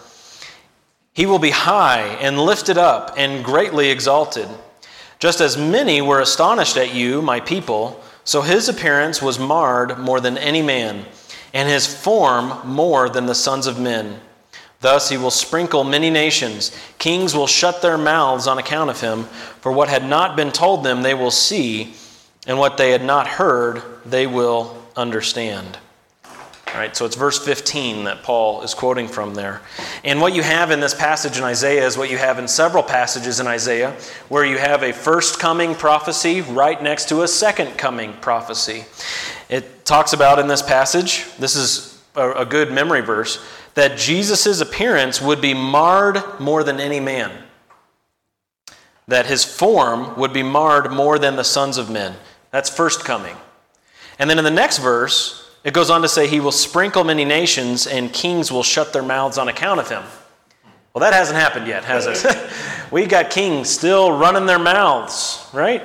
[1.13, 4.49] He will be high and lifted up and greatly exalted.
[5.19, 10.21] Just as many were astonished at you, my people, So his appearance was marred more
[10.21, 11.05] than any man,
[11.53, 14.21] and his form more than the sons of men.
[14.81, 16.71] Thus he will sprinkle many nations.
[16.99, 19.25] Kings will shut their mouths on account of him,
[19.61, 21.95] for what had not been told them they will see,
[22.47, 25.79] and what they had not heard they will understand.
[26.73, 29.61] Right, so it's verse 15 that Paul is quoting from there.
[30.05, 32.83] And what you have in this passage in Isaiah is what you have in several
[32.83, 33.97] passages in Isaiah,
[34.29, 38.85] where you have a first coming prophecy right next to a second coming prophecy.
[39.49, 45.21] It talks about in this passage, this is a good memory verse, that Jesus' appearance
[45.21, 47.33] would be marred more than any man,
[49.09, 52.15] that his form would be marred more than the sons of men.
[52.53, 53.37] That's first coming.
[54.21, 57.25] And then in the next verse, it goes on to say, He will sprinkle many
[57.25, 60.03] nations, and kings will shut their mouths on account of him.
[60.93, 62.51] Well, that hasn't happened yet, has it?
[62.91, 65.83] We've got kings still running their mouths, right?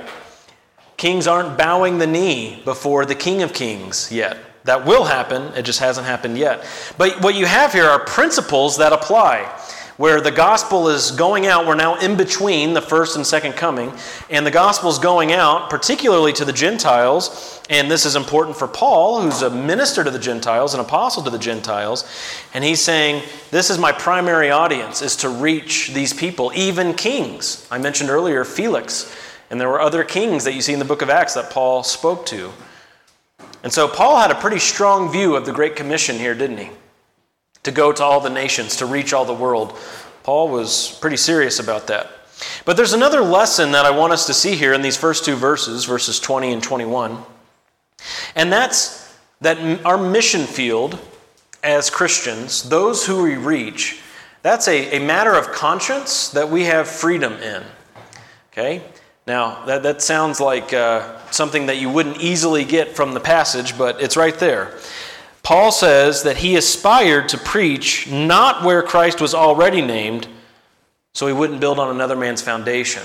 [0.98, 4.38] Kings aren't bowing the knee before the King of Kings yet.
[4.64, 6.66] That will happen, it just hasn't happened yet.
[6.98, 9.48] But what you have here are principles that apply
[9.98, 11.66] where the gospel is going out.
[11.66, 13.94] We're now in between the first and second coming,
[14.30, 17.62] and the gospel is going out, particularly to the Gentiles.
[17.70, 21.30] And this is important for Paul, who's a minister to the Gentiles, an apostle to
[21.30, 22.04] the Gentiles.
[22.54, 27.68] And he's saying, This is my primary audience, is to reach these people, even kings.
[27.72, 29.16] I mentioned earlier Felix,
[29.50, 31.84] and there were other kings that you see in the book of Acts that Paul
[31.84, 32.52] spoke to.
[33.64, 36.70] And so Paul had a pretty strong view of the Great Commission here, didn't he?
[37.66, 39.78] To go to all the nations, to reach all the world.
[40.24, 42.10] Paul was pretty serious about that.
[42.64, 45.36] But there's another lesson that I want us to see here in these first two
[45.36, 47.24] verses, verses 20 and 21.
[48.36, 51.00] And that's that our mission field
[51.64, 54.02] as Christians, those who we reach,
[54.42, 57.64] that's a, a matter of conscience that we have freedom in.
[58.52, 58.84] Okay?
[59.28, 63.76] Now, that, that sounds like uh, something that you wouldn't easily get from the passage,
[63.76, 64.78] but it's right there.
[65.46, 70.28] Paul says that he aspired to preach not where Christ was already named,
[71.14, 73.04] so he wouldn't build on another man's foundation.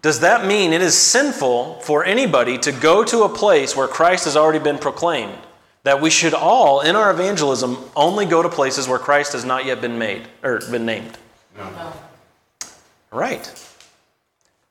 [0.00, 4.24] Does that mean it is sinful for anybody to go to a place where Christ
[4.24, 5.36] has already been proclaimed?
[5.82, 9.66] That we should all, in our evangelism, only go to places where Christ has not
[9.66, 11.18] yet been made or been named?
[11.54, 11.92] No.
[13.10, 13.68] Right.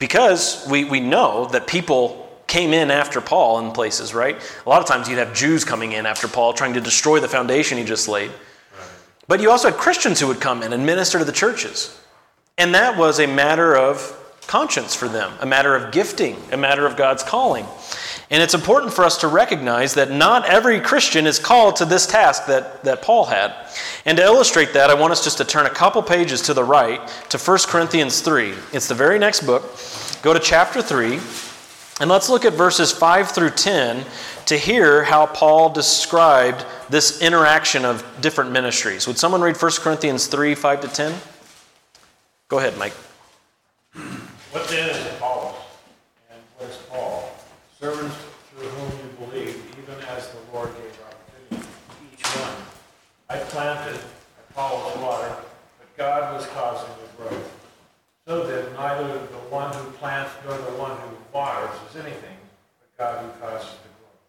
[0.00, 4.36] Because we, we know that people came in after Paul in places, right?
[4.66, 7.28] A lot of times you'd have Jews coming in after Paul trying to destroy the
[7.28, 8.32] foundation he just laid.
[9.28, 12.00] But you also had Christians who would come in and minister to the churches.
[12.56, 14.14] And that was a matter of
[14.46, 17.66] conscience for them, a matter of gifting, a matter of God's calling.
[18.30, 22.06] And it's important for us to recognize that not every Christian is called to this
[22.06, 23.54] task that, that Paul had.
[24.06, 26.64] And to illustrate that, I want us just to turn a couple pages to the
[26.64, 28.54] right to 1 Corinthians 3.
[28.72, 29.62] It's the very next book.
[30.22, 31.20] Go to chapter 3.
[32.00, 34.04] And let's look at verses 5 through 10
[34.46, 39.08] to hear how Paul described this interaction of different ministries.
[39.08, 41.14] Would someone read 1 Corinthians 3 5 to 10?
[42.46, 42.92] Go ahead, Mike.
[44.52, 45.56] What then is Apollos?
[46.30, 47.32] And what is Paul?
[47.80, 48.16] Servants
[48.54, 52.54] through whom you believe, even as the Lord gave opportunity to each one.
[53.28, 54.00] I planted,
[54.50, 55.34] Apollos water,
[55.78, 57.58] but God was causing the growth.
[58.28, 62.36] So then, neither the one who plants nor the one who waters is anything,
[62.76, 64.20] but God who causes the growth.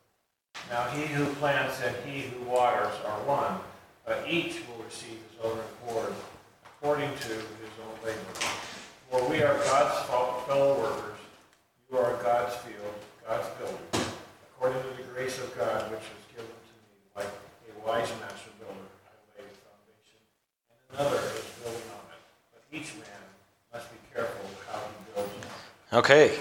[0.72, 3.60] Now he who plants and he who waters are one,
[4.06, 6.14] but each will receive his own reward
[6.64, 8.40] according to his own labor.
[9.12, 10.00] For we are God's
[10.48, 11.20] fellow workers.
[11.92, 12.96] You are God's field,
[13.28, 14.08] God's building,
[14.56, 18.56] according to the grace of God which was given to me, like a wise master
[18.64, 18.88] builder.
[19.04, 22.22] I laid a foundation, and another is building on it.
[22.56, 23.20] But each man
[25.92, 26.38] Okay,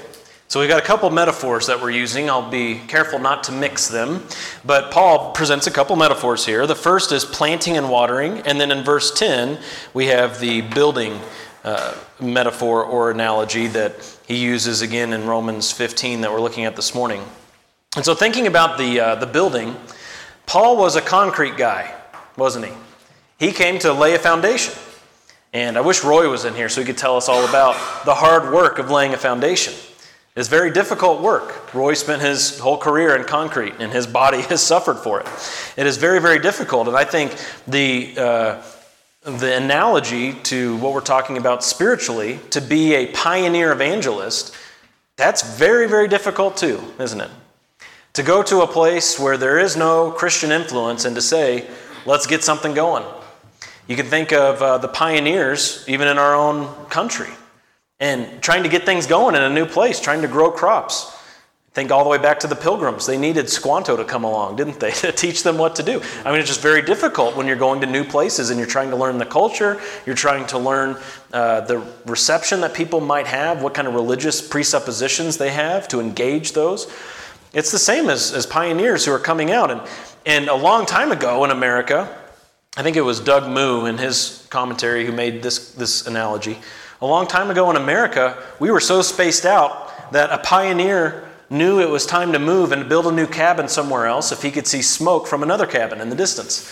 [0.58, 2.28] so we've got a couple metaphors that we're using.
[2.28, 4.24] I'll be careful not to mix them.
[4.64, 6.66] But Paul presents a couple metaphors here.
[6.66, 8.40] The first is planting and watering.
[8.40, 9.60] And then in verse 10,
[9.94, 11.20] we have the building
[11.62, 16.74] uh, metaphor or analogy that he uses again in Romans 15 that we're looking at
[16.74, 17.22] this morning.
[17.94, 19.76] And so, thinking about the, uh, the building,
[20.46, 21.94] Paul was a concrete guy,
[22.36, 22.72] wasn't he?
[23.38, 24.74] He came to lay a foundation.
[25.52, 27.74] And I wish Roy was in here so he could tell us all about
[28.04, 29.72] the hard work of laying a foundation.
[30.38, 31.74] It's very difficult work.
[31.74, 35.26] Roy spent his whole career in concrete, and his body has suffered for it.
[35.76, 36.86] It is very, very difficult.
[36.86, 37.34] And I think
[37.66, 38.62] the, uh,
[39.24, 44.54] the analogy to what we're talking about spiritually, to be a pioneer evangelist,
[45.16, 47.30] that's very, very difficult too, isn't it?
[48.12, 51.68] To go to a place where there is no Christian influence and to say,
[52.06, 53.04] let's get something going.
[53.88, 57.30] You can think of uh, the pioneers, even in our own country,
[58.00, 61.14] and trying to get things going in a new place, trying to grow crops.
[61.72, 63.06] Think all the way back to the pilgrims.
[63.06, 66.00] They needed Squanto to come along, didn't they, to teach them what to do?
[66.24, 68.90] I mean, it's just very difficult when you're going to new places and you're trying
[68.90, 70.96] to learn the culture, you're trying to learn
[71.32, 76.00] uh, the reception that people might have, what kind of religious presuppositions they have to
[76.00, 76.92] engage those.
[77.52, 79.70] It's the same as, as pioneers who are coming out.
[79.70, 79.80] And,
[80.26, 82.14] and a long time ago in America,
[82.76, 86.58] I think it was Doug Moo in his commentary who made this, this analogy.
[87.00, 91.80] A long time ago in America, we were so spaced out that a pioneer knew
[91.80, 94.66] it was time to move and build a new cabin somewhere else if he could
[94.66, 96.68] see smoke from another cabin in the distance.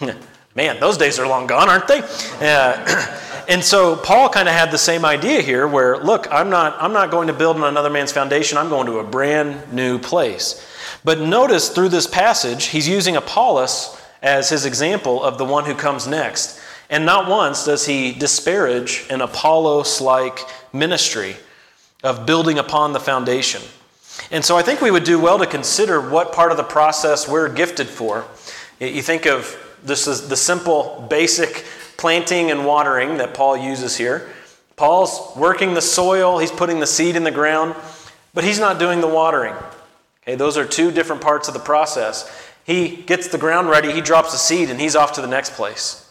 [0.54, 2.00] Man, those days are long gone, aren't they?
[2.40, 6.82] Uh, and so Paul kind of had the same idea here where, look, I'm not,
[6.82, 9.98] I'm not going to build on another man's foundation, I'm going to a brand new
[9.98, 10.66] place.
[11.04, 15.74] But notice through this passage, he's using Apollos as his example of the one who
[15.74, 16.58] comes next.
[16.88, 20.40] And not once does he disparage an Apollos like
[20.72, 21.36] ministry
[22.02, 23.62] of building upon the foundation.
[24.30, 27.28] And so I think we would do well to consider what part of the process
[27.28, 28.24] we're gifted for.
[28.80, 31.64] You think of this is the simple, basic
[31.96, 34.28] planting and watering that Paul uses here.
[34.76, 37.74] Paul's working the soil, he's putting the seed in the ground,
[38.34, 39.54] but he's not doing the watering.
[40.22, 42.30] Okay, those are two different parts of the process.
[42.64, 45.54] He gets the ground ready, he drops the seed, and he's off to the next
[45.54, 46.05] place.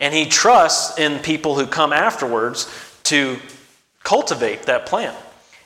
[0.00, 2.68] And he trusts in people who come afterwards
[3.04, 3.38] to
[4.02, 5.16] cultivate that plant.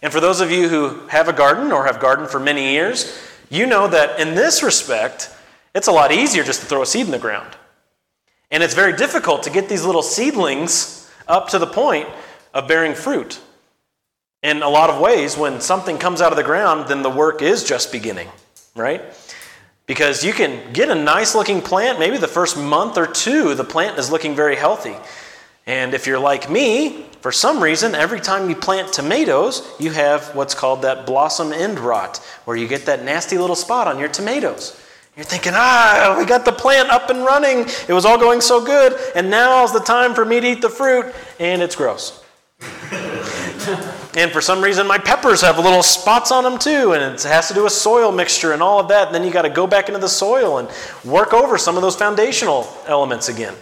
[0.03, 3.18] And for those of you who have a garden or have gardened for many years,
[3.49, 5.30] you know that in this respect,
[5.74, 7.57] it's a lot easier just to throw a seed in the ground.
[8.51, 12.09] And it's very difficult to get these little seedlings up to the point
[12.53, 13.41] of bearing fruit.
[14.43, 17.41] In a lot of ways, when something comes out of the ground, then the work
[17.41, 18.28] is just beginning,
[18.76, 19.03] right?
[19.87, 23.64] Because you can get a nice looking plant, maybe the first month or two, the
[23.64, 24.97] plant is looking very healthy.
[25.66, 30.35] And if you're like me, for some reason, every time you plant tomatoes, you have
[30.35, 34.09] what's called that blossom end rot, where you get that nasty little spot on your
[34.09, 34.78] tomatoes.
[35.16, 37.66] You're thinking, ah, we got the plant up and running.
[37.89, 40.68] It was all going so good, and now's the time for me to eat the
[40.68, 42.22] fruit, and it's gross.
[44.17, 47.49] and for some reason, my peppers have little spots on them too, and it has
[47.49, 49.07] to do with soil mixture and all of that.
[49.07, 50.69] And then you got to go back into the soil and
[51.05, 53.55] work over some of those foundational elements again.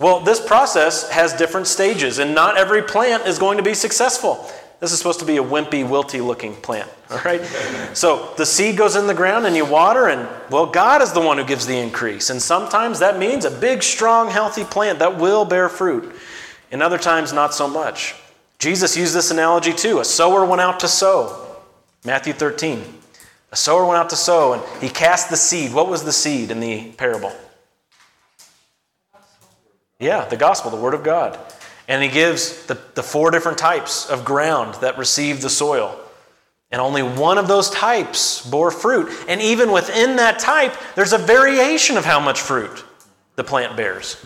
[0.00, 4.50] Well, this process has different stages, and not every plant is going to be successful.
[4.80, 7.40] This is supposed to be a wimpy, wilty looking plant, all right?
[7.94, 11.20] so the seed goes in the ground and you water, and well, God is the
[11.20, 12.30] one who gives the increase.
[12.30, 16.16] And sometimes that means a big, strong, healthy plant that will bear fruit,
[16.72, 18.16] and other times, not so much.
[18.62, 19.98] Jesus used this analogy too.
[19.98, 21.48] A sower went out to sow.
[22.04, 22.84] Matthew 13.
[23.50, 25.74] A sower went out to sow, and he cast the seed.
[25.74, 27.32] What was the seed in the parable?
[29.98, 31.40] Yeah, the gospel, the word of God.
[31.88, 35.98] And he gives the, the four different types of ground that received the soil.
[36.70, 39.10] And only one of those types bore fruit.
[39.26, 42.84] And even within that type, there's a variation of how much fruit
[43.34, 44.24] the plant bears.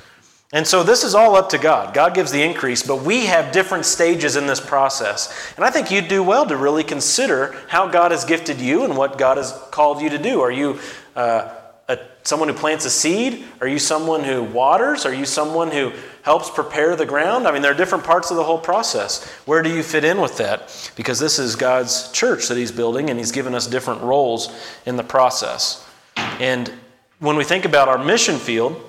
[0.52, 1.92] And so this is all up to God.
[1.92, 5.52] God gives the increase, but we have different stages in this process.
[5.56, 8.96] And I think you'd do well to really consider how God has gifted you and
[8.96, 10.40] what God has called you to do.
[10.40, 10.78] Are you
[11.16, 11.52] uh,
[11.88, 13.44] a, someone who plants a seed?
[13.60, 15.04] Are you someone who waters?
[15.04, 15.92] Are you someone who
[16.22, 17.48] helps prepare the ground?
[17.48, 19.28] I mean, there are different parts of the whole process.
[19.46, 20.92] Where do you fit in with that?
[20.94, 24.54] Because this is God's church that He's building, and He's given us different roles
[24.86, 25.84] in the process.
[26.16, 26.72] And
[27.18, 28.80] when we think about our mission field,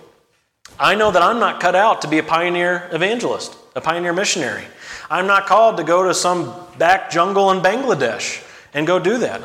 [0.79, 4.63] I know that I'm not cut out to be a pioneer evangelist, a pioneer missionary.
[5.09, 8.43] I'm not called to go to some back jungle in Bangladesh
[8.73, 9.41] and go do that.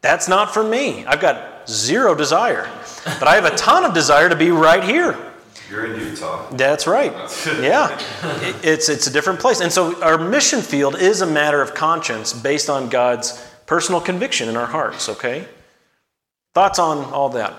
[0.00, 1.06] That's not for me.
[1.06, 2.68] I've got zero desire.
[3.04, 5.16] But I have a ton of desire to be right here.
[5.70, 6.50] You're in Utah.
[6.50, 7.12] That's right.
[7.62, 7.98] Yeah.
[8.62, 9.60] It's, it's a different place.
[9.60, 14.48] And so our mission field is a matter of conscience based on God's personal conviction
[14.48, 15.46] in our hearts, okay?
[16.54, 17.54] Thoughts on all that?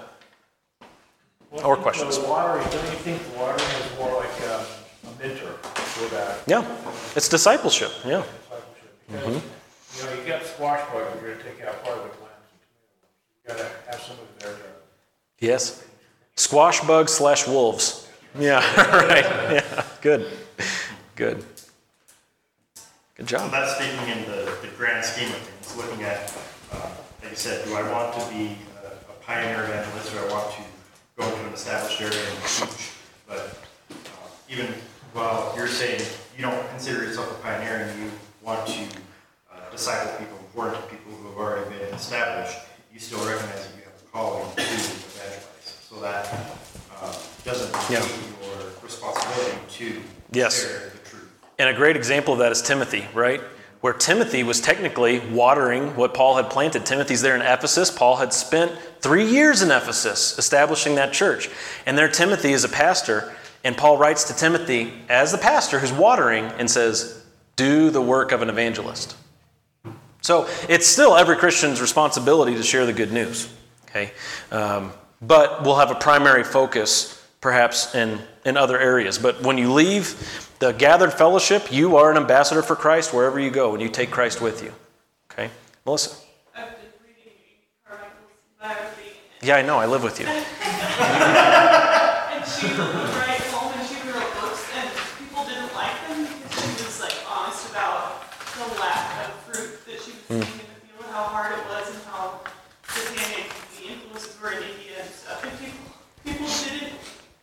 [1.53, 2.17] Well, Or I think questions?
[2.17, 4.65] The watering, don't you think the watering is more like um,
[5.05, 6.65] a mentor for that Yeah.
[7.15, 7.91] It's discipleship.
[8.03, 8.23] Yeah.
[8.23, 9.03] discipleship?
[9.07, 9.35] Because,
[9.99, 12.59] you know, you got squash bugs, you're gonna take out part of the plants and
[12.65, 13.43] tomatoes.
[13.43, 15.83] You gotta have somebody there to, Yes.
[16.35, 18.07] Squash bugs slash wolves.
[18.39, 18.57] Yeah,
[19.07, 19.23] right.
[19.53, 19.85] Yeah.
[20.01, 20.31] Good.
[21.15, 21.45] Good.
[23.15, 23.51] Good So job.
[23.51, 26.35] that's thinking in the, the grand scheme of things, looking at,
[26.71, 26.89] uh,
[27.21, 30.51] like you said, do I want to be a, a pioneer evangelist or I want
[30.55, 30.61] to
[31.17, 32.91] go into an established area and teach?
[33.27, 33.57] But
[33.91, 33.95] uh,
[34.49, 34.67] even
[35.13, 36.01] while you're saying
[36.37, 38.11] you don't consider yourself a pioneer and you
[38.41, 38.81] want to
[39.51, 42.57] uh, disciple people, important to people who have already been established,
[42.93, 45.77] you still recognize that you have a calling to evangelize.
[45.89, 46.27] So that
[47.01, 47.99] uh, doesn't Yeah.
[48.41, 50.01] your responsibility to
[50.31, 50.61] Yes.
[50.61, 51.29] share the truth.
[51.59, 53.41] And a great example of that is Timothy, right?
[53.83, 56.85] Where Timothy was technically watering what Paul had planted.
[56.85, 57.91] Timothy's there in Ephesus.
[57.91, 58.71] Paul had spent
[59.01, 61.49] three years in Ephesus establishing that church.
[61.85, 63.33] And there, Timothy is a pastor.
[63.61, 67.25] And Paul writes to Timothy as the pastor who's watering and says,
[67.57, 69.17] Do the work of an evangelist.
[70.21, 73.53] So it's still every Christian's responsibility to share the good news.
[73.89, 74.13] Okay?
[74.49, 79.17] Um, but we'll have a primary focus perhaps in, in other areas.
[79.17, 83.51] But when you leave the gathered fellowship, you are an ambassador for Christ wherever you
[83.51, 84.73] go, and you take Christ with you.
[85.31, 85.49] Okay?
[85.85, 86.15] Melissa?
[89.43, 89.77] Yeah, I know.
[89.77, 90.25] I live with you.
[92.33, 94.87] And she would write home and she wrote books, and
[95.19, 98.23] people didn't like them because she was like honest about
[98.55, 101.91] the lack of fruit that she was seeing in the field, how hard it was,
[101.91, 102.39] and how
[102.87, 105.43] satanic the influences were in India and stuff.
[105.43, 105.91] And people,
[106.23, 106.95] people didn't,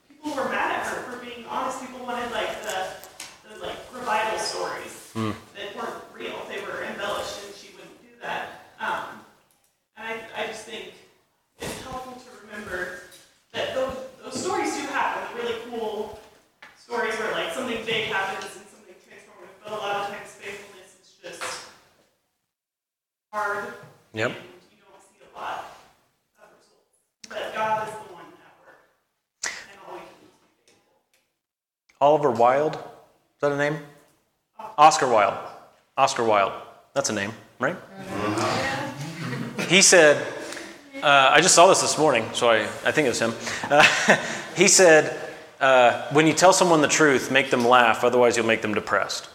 [0.08, 1.80] people were mad at her for being honest.
[1.84, 2.96] People wanted like the,
[3.44, 4.38] the like revival
[5.20, 6.40] stories that weren't real.
[6.48, 8.72] They were embellished, and she wouldn't do that.
[8.80, 9.20] Um,
[9.96, 10.94] and I, I just think
[11.60, 13.00] it's helpful to remember
[13.52, 13.94] that those,
[14.24, 16.18] those stories do happen, the really cool
[16.76, 20.96] stories where like something big happens and something transformative, but a lot of times faithfulness
[21.02, 21.68] is just
[23.32, 23.74] hard.
[24.14, 24.30] Yep.
[24.30, 25.64] You don't see a lot
[26.42, 26.96] of results.
[27.28, 28.80] But God is the one at work.
[29.44, 30.96] And all we can do is be faithful.
[32.00, 32.76] Oliver Wilde.
[32.76, 33.78] Is that a name?
[34.78, 35.36] Oscar Wilde.
[35.96, 36.52] Oscar Wilde.
[36.94, 37.76] That's a name, right?
[39.68, 40.26] He said,
[41.02, 43.34] uh, I just saw this this morning, so I, I think it was him.
[43.70, 43.84] Uh,
[44.56, 45.18] he said,
[45.60, 49.28] uh, when you tell someone the truth, make them laugh, otherwise, you'll make them depressed.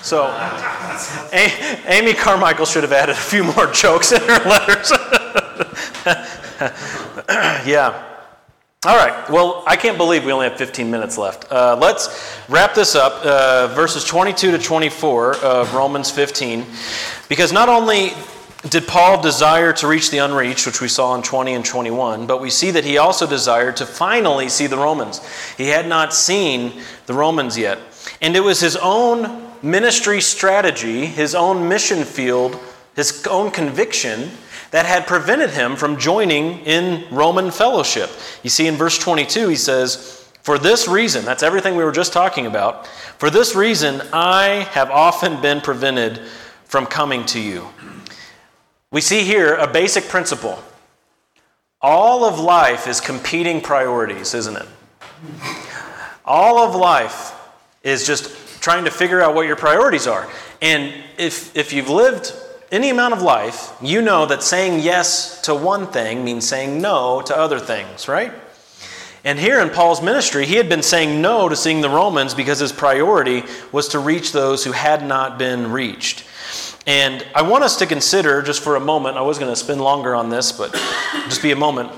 [0.00, 4.90] So, A- Amy Carmichael should have added a few more jokes in her letters.
[7.66, 8.02] yeah.
[8.84, 9.28] All right.
[9.28, 11.50] Well, I can't believe we only have 15 minutes left.
[11.50, 13.14] Uh, let's wrap this up.
[13.24, 16.64] Uh, verses 22 to 24 of Romans 15.
[17.28, 18.10] Because not only
[18.68, 22.40] did Paul desire to reach the unreached, which we saw in 20 and 21, but
[22.40, 25.20] we see that he also desired to finally see the Romans.
[25.56, 27.80] He had not seen the Romans yet.
[28.20, 32.56] And it was his own ministry strategy, his own mission field,
[32.94, 34.30] his own conviction
[34.76, 38.10] that had prevented him from joining in Roman fellowship.
[38.42, 42.12] You see, in verse 22, he says, For this reason, that's everything we were just
[42.12, 46.20] talking about, for this reason I have often been prevented
[46.66, 47.66] from coming to you.
[48.90, 50.62] We see here a basic principle.
[51.80, 54.68] All of life is competing priorities, isn't it?
[56.22, 57.32] All of life
[57.82, 60.28] is just trying to figure out what your priorities are.
[60.60, 62.34] And if, if you've lived
[62.72, 67.22] any amount of life, you know that saying yes to one thing means saying no
[67.22, 68.32] to other things, right?
[69.24, 72.60] And here in Paul's ministry, he had been saying no to seeing the Romans because
[72.60, 73.42] his priority
[73.72, 76.24] was to reach those who had not been reached.
[76.86, 79.80] And I want us to consider, just for a moment, I was going to spend
[79.80, 80.72] longer on this, but
[81.28, 81.90] just be a moment,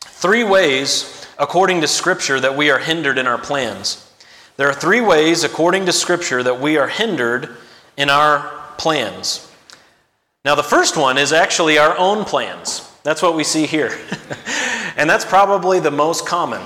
[0.00, 4.00] three ways, according to Scripture, that we are hindered in our plans.
[4.56, 7.50] There are three ways, according to Scripture, that we are hindered
[7.96, 9.48] in our plans.
[10.44, 12.90] Now, the first one is actually our own plans.
[13.02, 13.98] That's what we see here.
[14.96, 16.60] and that's probably the most common.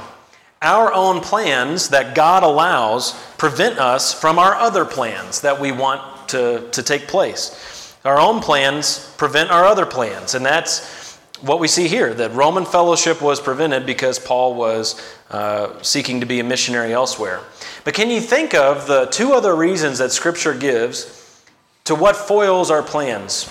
[0.61, 6.29] Our own plans that God allows prevent us from our other plans that we want
[6.31, 7.97] to, to take place.
[8.05, 10.35] Our own plans prevent our other plans.
[10.35, 15.01] And that's what we see here that Roman fellowship was prevented because Paul was
[15.31, 17.41] uh, seeking to be a missionary elsewhere.
[17.85, 21.45] But can you think of the two other reasons that Scripture gives
[21.85, 23.49] to what foils our plans?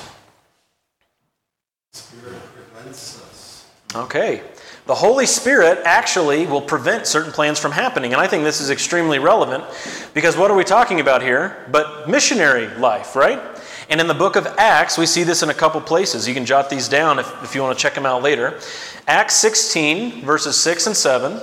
[1.93, 3.67] Spirit prevents us.
[3.95, 4.41] Okay.
[4.85, 8.13] The Holy Spirit actually will prevent certain plans from happening.
[8.13, 9.65] And I think this is extremely relevant
[10.13, 11.65] because what are we talking about here?
[11.71, 13.41] But missionary life, right?
[13.89, 16.27] And in the book of Acts, we see this in a couple places.
[16.27, 18.59] You can jot these down if, if you want to check them out later.
[19.07, 21.41] Acts 16, verses 6 and 7.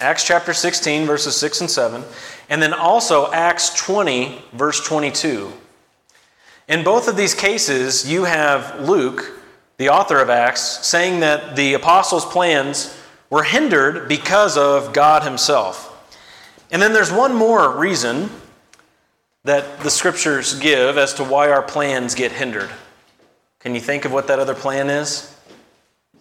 [0.00, 2.02] Acts chapter 16, verses 6 and 7.
[2.48, 5.52] And then also Acts 20, verse 22.
[6.68, 9.39] In both of these cases, you have Luke
[9.80, 12.94] the author of Acts, saying that the apostles' plans
[13.30, 15.86] were hindered because of God Himself.
[16.70, 18.28] And then there's one more reason
[19.44, 22.68] that the scriptures give as to why our plans get hindered.
[23.60, 25.34] Can you think of what that other plan is?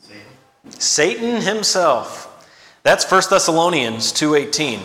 [0.01, 0.21] Satan.
[0.69, 2.47] Satan himself.
[2.83, 4.79] That's 1 Thessalonians 2:18.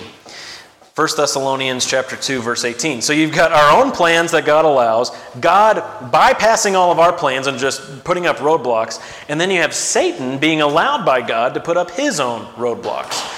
[0.97, 3.03] 1 Thessalonians chapter 2 verse 18.
[3.03, 5.78] So you've got our own plans that God allows, God
[6.12, 10.38] bypassing all of our plans and just putting up roadblocks, and then you have Satan
[10.38, 13.28] being allowed by God to put up his own roadblocks.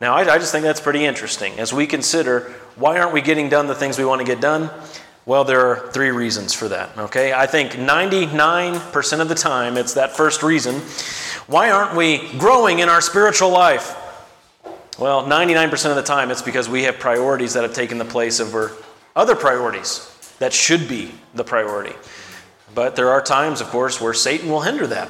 [0.00, 3.50] Now, I, I just think that's pretty interesting as we consider why aren't we getting
[3.50, 4.70] done the things we want to get done?
[5.26, 7.34] Well, there are three reasons for that, okay?
[7.34, 10.76] I think 99% of the time it's that first reason.
[11.48, 13.94] Why aren't we growing in our spiritual life?
[14.98, 18.40] Well, 99% of the time it's because we have priorities that have taken the place
[18.40, 18.72] of our
[19.14, 21.94] other priorities that should be the priority.
[22.74, 25.08] But there are times, of course, where Satan will hinder that.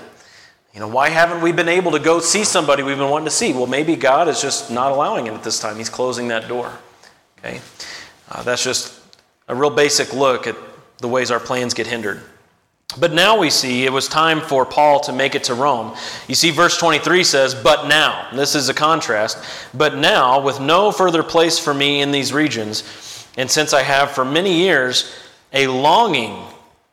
[0.74, 3.30] You know, why haven't we been able to go see somebody we've been wanting to
[3.30, 3.52] see?
[3.52, 5.76] Well, maybe God is just not allowing it at this time.
[5.76, 6.72] He's closing that door.
[7.38, 7.60] Okay?
[8.30, 9.00] Uh, that's just
[9.48, 10.56] a real basic look at
[10.98, 12.22] the ways our plans get hindered.
[12.96, 15.94] But now we see it was time for Paul to make it to Rome.
[16.26, 19.38] You see, verse 23 says, But now, this is a contrast,
[19.74, 24.12] but now, with no further place for me in these regions, and since I have
[24.12, 25.14] for many years
[25.52, 26.42] a longing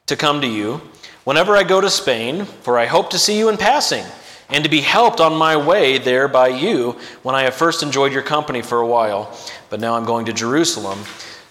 [0.07, 0.81] to come to you,
[1.23, 4.05] whenever I go to Spain, for I hope to see you in passing,
[4.49, 8.13] and to be helped on my way there by you when I have first enjoyed
[8.13, 9.35] your company for a while.
[9.69, 10.99] But now I'm going to Jerusalem,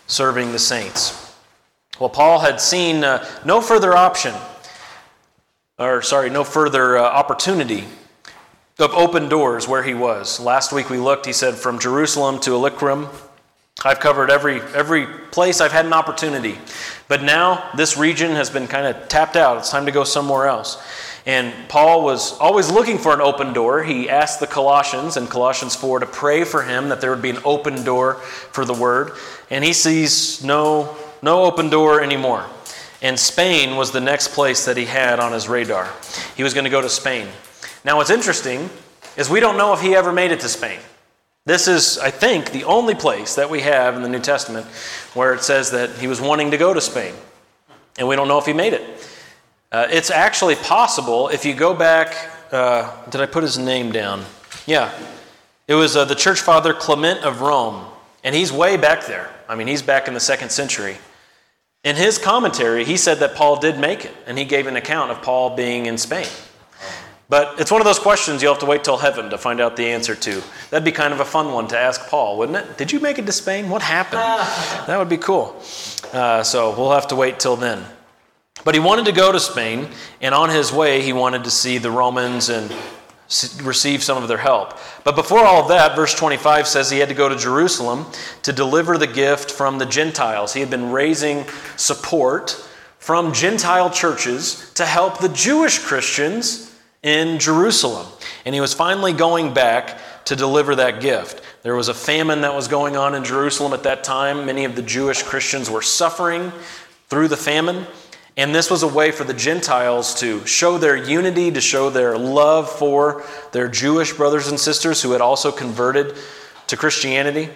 [0.07, 1.24] serving the saints.
[2.01, 4.35] Well, Paul had seen uh, no further option,
[5.79, 7.85] or sorry, no further uh, opportunity
[8.81, 10.41] of open doors where he was.
[10.41, 13.09] Last week we looked, he said, from Jerusalem to Illyricum.
[13.85, 16.59] I've covered every, every place I've had an opportunity.
[17.07, 19.59] But now this region has been kind of tapped out.
[19.59, 20.83] It's time to go somewhere else.
[21.27, 23.85] And Paul was always looking for an open door.
[23.85, 27.31] He asked the Colossians in Colossians 4 to pray for him that there would be
[27.31, 29.13] an open door for the word.
[29.49, 32.47] And he sees no no open door anymore.
[33.03, 35.93] And Spain was the next place that he had on his radar.
[36.37, 37.27] He was going to go to Spain.
[37.85, 38.71] Now, what's interesting
[39.17, 40.79] is we don't know if he ever made it to Spain.
[41.47, 44.67] This is, I think, the only place that we have in the New Testament
[45.13, 47.15] where it says that he was wanting to go to Spain.
[47.99, 48.83] And we don't know if he made it.
[49.71, 52.15] Uh, it's actually possible if you go back.
[52.51, 54.25] Uh, did I put his name down?
[54.67, 54.91] Yeah.
[55.69, 57.85] It was uh, the church father Clement of Rome.
[58.23, 59.31] And he's way back there.
[59.49, 60.97] I mean, he's back in the second century.
[61.85, 65.11] In his commentary, he said that Paul did make it, and he gave an account
[65.11, 66.27] of Paul being in Spain.
[67.29, 69.77] But it's one of those questions you'll have to wait till heaven to find out
[69.77, 70.43] the answer to.
[70.71, 72.79] That'd be kind of a fun one to ask Paul, wouldn't it?
[72.79, 73.69] Did you make it to Spain?
[73.69, 74.21] What happened?
[74.87, 75.61] that would be cool.
[76.13, 77.85] Uh, so we'll have to wait till then.
[78.65, 79.89] But he wanted to go to Spain,
[80.23, 82.75] and on his way, he wanted to see the Romans and
[83.63, 84.79] receive some of their help.
[85.03, 88.07] But before all of that, verse 25 says he had to go to Jerusalem
[88.43, 90.53] to deliver the gift from the Gentiles.
[90.53, 91.45] He had been raising
[91.77, 92.51] support
[92.99, 98.07] from Gentile churches to help the Jewish Christians in Jerusalem.
[98.45, 101.43] And he was finally going back to deliver that gift.
[101.63, 104.47] There was a famine that was going on in Jerusalem at that time.
[104.47, 106.53] Many of the Jewish Christians were suffering
[107.09, 107.87] through the famine.
[108.37, 112.19] And this was a way for the Gentiles to show their unity, to show their
[112.19, 116.17] love for their Jewish brothers and sisters who had also converted
[116.67, 117.51] to Christianity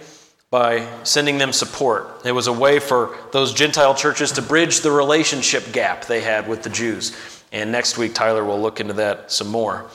[0.50, 2.24] by sending them support.
[2.24, 6.48] It was a way for those Gentile churches to bridge the relationship gap they had
[6.48, 7.42] with the Jews.
[7.50, 9.86] And next week, Tyler will look into that some more.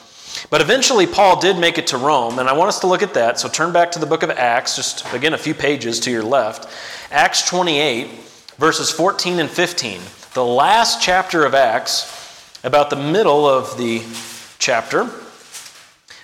[0.50, 3.14] But eventually, Paul did make it to Rome, and I want us to look at
[3.14, 3.38] that.
[3.38, 6.24] So turn back to the book of Acts, just again a few pages to your
[6.24, 6.68] left.
[7.10, 8.10] Acts 28,
[8.58, 10.00] verses 14 and 15
[10.34, 12.10] the last chapter of Acts,
[12.64, 14.02] about the middle of the
[14.58, 15.08] chapter,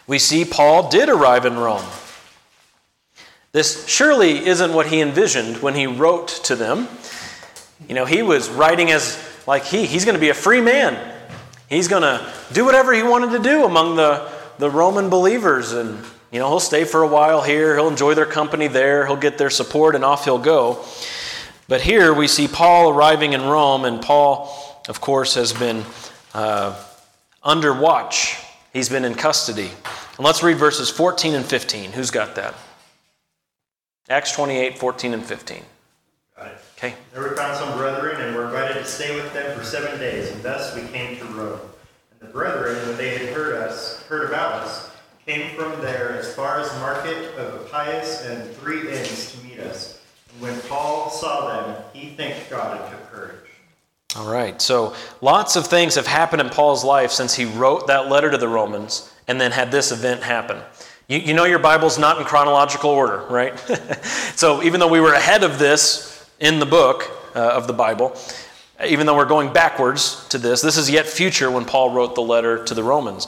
[0.08, 1.84] we see Paul did arrive in Rome.
[3.52, 6.88] This surely isn't what he envisioned when he wrote to them.
[7.88, 9.16] You know, he was writing as
[9.46, 10.98] like he, he's going to be a free man.
[11.68, 14.28] He's going to do whatever he wanted to do among the,
[14.58, 15.72] the Roman believers.
[15.72, 19.14] And, you know, he'll stay for a while here, he'll enjoy their company there, he'll
[19.14, 20.84] get their support, and off he'll go.
[21.70, 25.84] But here we see Paul arriving in Rome, and Paul, of course, has been
[26.34, 26.76] uh,
[27.44, 28.42] under watch.
[28.72, 29.70] He's been in custody.
[30.16, 31.92] And let's read verses 14 and 15.
[31.92, 32.56] Who's got that?
[34.08, 35.62] Acts 28, 14 and 15.
[36.76, 36.94] Okay.
[37.12, 40.28] There we found some brethren and were invited to stay with them for seven days,
[40.32, 41.60] and thus we came to Rome.
[42.10, 44.90] And the brethren, when they had heard us, heard about us,
[45.24, 49.60] came from there as far as the market of Appius and three inns to meet
[49.60, 49.99] us.
[50.38, 53.36] When Paul saw them, he thanked God and took courage.
[54.16, 58.08] All right, so lots of things have happened in Paul's life since he wrote that
[58.08, 60.60] letter to the Romans and then had this event happen.
[61.08, 63.58] You, you know your Bible's not in chronological order, right?
[64.36, 68.16] so even though we were ahead of this in the book uh, of the Bible,
[68.84, 72.22] even though we're going backwards to this, this is yet future when Paul wrote the
[72.22, 73.26] letter to the Romans.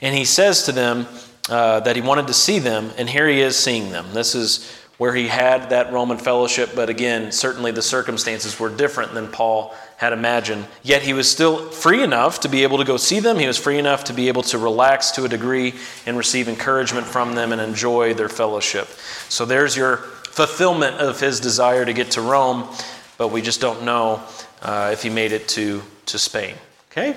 [0.00, 1.06] And he says to them
[1.48, 4.06] uh, that he wanted to see them, and here he is seeing them.
[4.14, 9.12] This is where he had that Roman fellowship, but again, certainly the circumstances were different
[9.12, 10.66] than Paul had imagined.
[10.82, 13.38] Yet he was still free enough to be able to go see them.
[13.38, 15.74] He was free enough to be able to relax to a degree
[16.06, 18.86] and receive encouragement from them and enjoy their fellowship.
[19.28, 22.68] So there's your fulfillment of his desire to get to Rome.
[23.16, 24.20] but we just don't know
[24.62, 26.54] uh, if he made it to, to Spain.
[26.90, 27.16] Okay?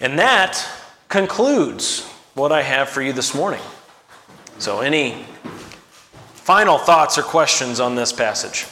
[0.00, 0.66] And that
[1.08, 3.60] concludes what I have for you this morning.
[4.58, 5.26] So, any
[6.50, 8.66] final thoughts or questions on this passage?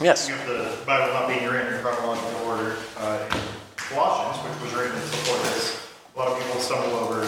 [0.00, 0.24] Yes.
[0.24, 3.38] Speaking of the Bible not being written in chronological order, uh, in
[3.76, 7.22] Colossians, which was written before this, a lot of people stumble over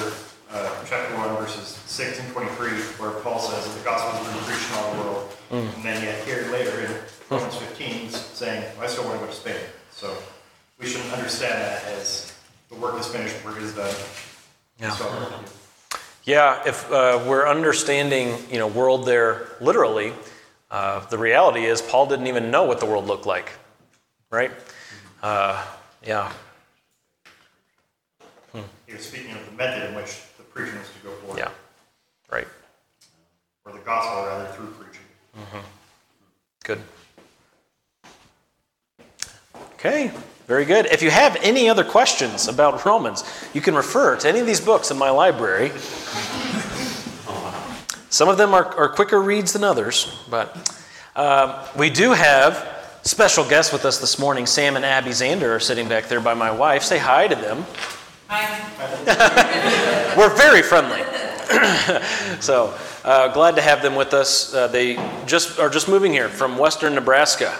[0.50, 4.44] uh, chapter 1, verses 6 and 23, where Paul says that the gospel has been
[4.50, 5.36] preached in all the world.
[5.76, 6.90] And then yet here later in
[7.30, 9.62] Romans 15, saying, I still want to go to Spain.
[9.92, 10.12] So
[10.80, 12.34] we shouldn't understand that as
[12.68, 13.94] the work is finished, the work is done.
[14.80, 14.90] Yeah.
[14.90, 15.06] So,
[16.24, 20.12] Yeah, if uh, we're understanding, you know, world there literally,
[20.70, 23.50] uh, the reality is Paul didn't even know what the world looked like,
[24.30, 24.52] right?
[25.20, 25.64] Uh,
[26.06, 26.32] yeah,
[28.86, 31.38] he was speaking of the method in which the preaching was to go forward.
[31.38, 31.50] yeah,
[32.30, 32.46] right.
[33.64, 35.62] Or the gospel, rather, through preaching.
[36.62, 36.80] Good.
[39.74, 40.12] Okay,
[40.46, 40.86] very good.
[40.86, 43.24] If you have any other questions about Romans,
[43.54, 45.70] you can refer to any of these books in my library.
[48.10, 50.54] Some of them are, are quicker reads than others, but
[51.16, 52.68] um, we do have
[53.02, 54.46] special guests with us this morning.
[54.46, 56.82] Sam and Abby Zander are sitting back there by my wife.
[56.82, 57.64] Say hi to them.
[58.28, 60.14] Hi.
[60.16, 61.02] We're very friendly.
[62.40, 64.54] so uh, glad to have them with us.
[64.54, 67.56] Uh, they just are just moving here from Western Nebraska.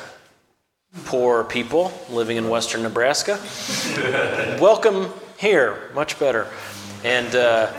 [1.07, 3.41] Poor people living in Western Nebraska.
[4.61, 6.47] Welcome here, much better.
[7.03, 7.73] And uh,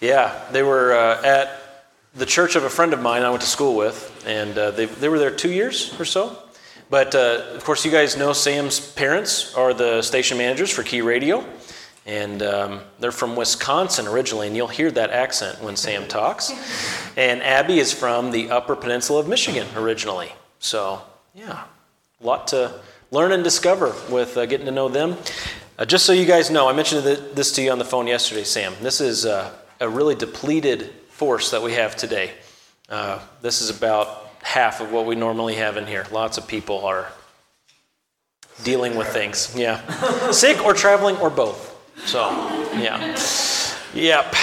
[0.00, 3.48] yeah, they were uh, at the church of a friend of mine I went to
[3.48, 6.38] school with, and uh, they, they were there two years or so.
[6.88, 11.02] But uh, of course, you guys know Sam's parents are the station managers for Key
[11.02, 11.44] Radio.
[12.06, 16.52] And um, they're from Wisconsin originally, and you'll hear that accent when Sam talks.
[17.18, 20.32] And Abby is from the Upper Peninsula of Michigan originally.
[20.58, 21.02] So,
[21.34, 21.64] yeah,
[22.22, 25.18] a lot to learn and discover with uh, getting to know them.
[25.78, 28.44] Uh, just so you guys know, I mentioned this to you on the phone yesterday,
[28.44, 28.72] Sam.
[28.80, 32.32] This is uh, a really depleted force that we have today.
[32.88, 36.06] Uh, this is about half of what we normally have in here.
[36.10, 37.12] Lots of people are
[38.62, 39.54] dealing with things.
[39.54, 39.84] Yeah.
[40.30, 41.74] Sick or traveling or both.
[42.06, 42.30] So,
[42.78, 43.14] yeah.
[43.92, 44.34] Yep.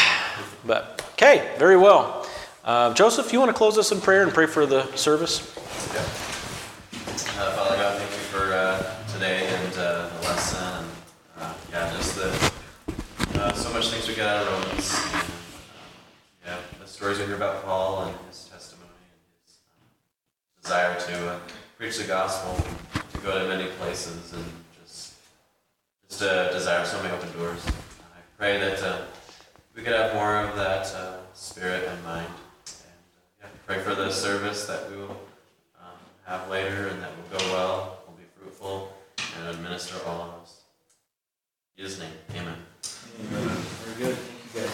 [0.63, 2.27] But, okay, very well.
[2.63, 5.39] Uh, Joseph, you want to close us in prayer and pray for the service?
[7.13, 8.81] Uh, Father God, thank you for uh,
[9.13, 10.83] today and uh, the lesson.
[10.83, 10.91] And,
[11.37, 14.95] uh, yeah, just the uh, so much things we get out of Romans.
[15.13, 15.27] And, uh,
[16.43, 21.39] yeah, the stories we hear about Paul and his testimony and his desire to
[21.77, 22.57] preach the gospel,
[23.13, 24.45] to go to many places, and
[24.81, 25.13] just
[26.09, 27.63] just a desire so many open doors.
[27.67, 29.03] I pray that
[29.75, 30.91] we could have more of that
[31.35, 32.25] spirit and mind.
[32.65, 32.89] And
[33.39, 35.15] yeah, pray for the service that we will
[36.25, 38.93] have later and that will go well, will be fruitful,
[39.37, 40.61] and administer all of us.
[41.77, 42.57] In Jesus' name, amen.
[42.83, 44.17] Very good.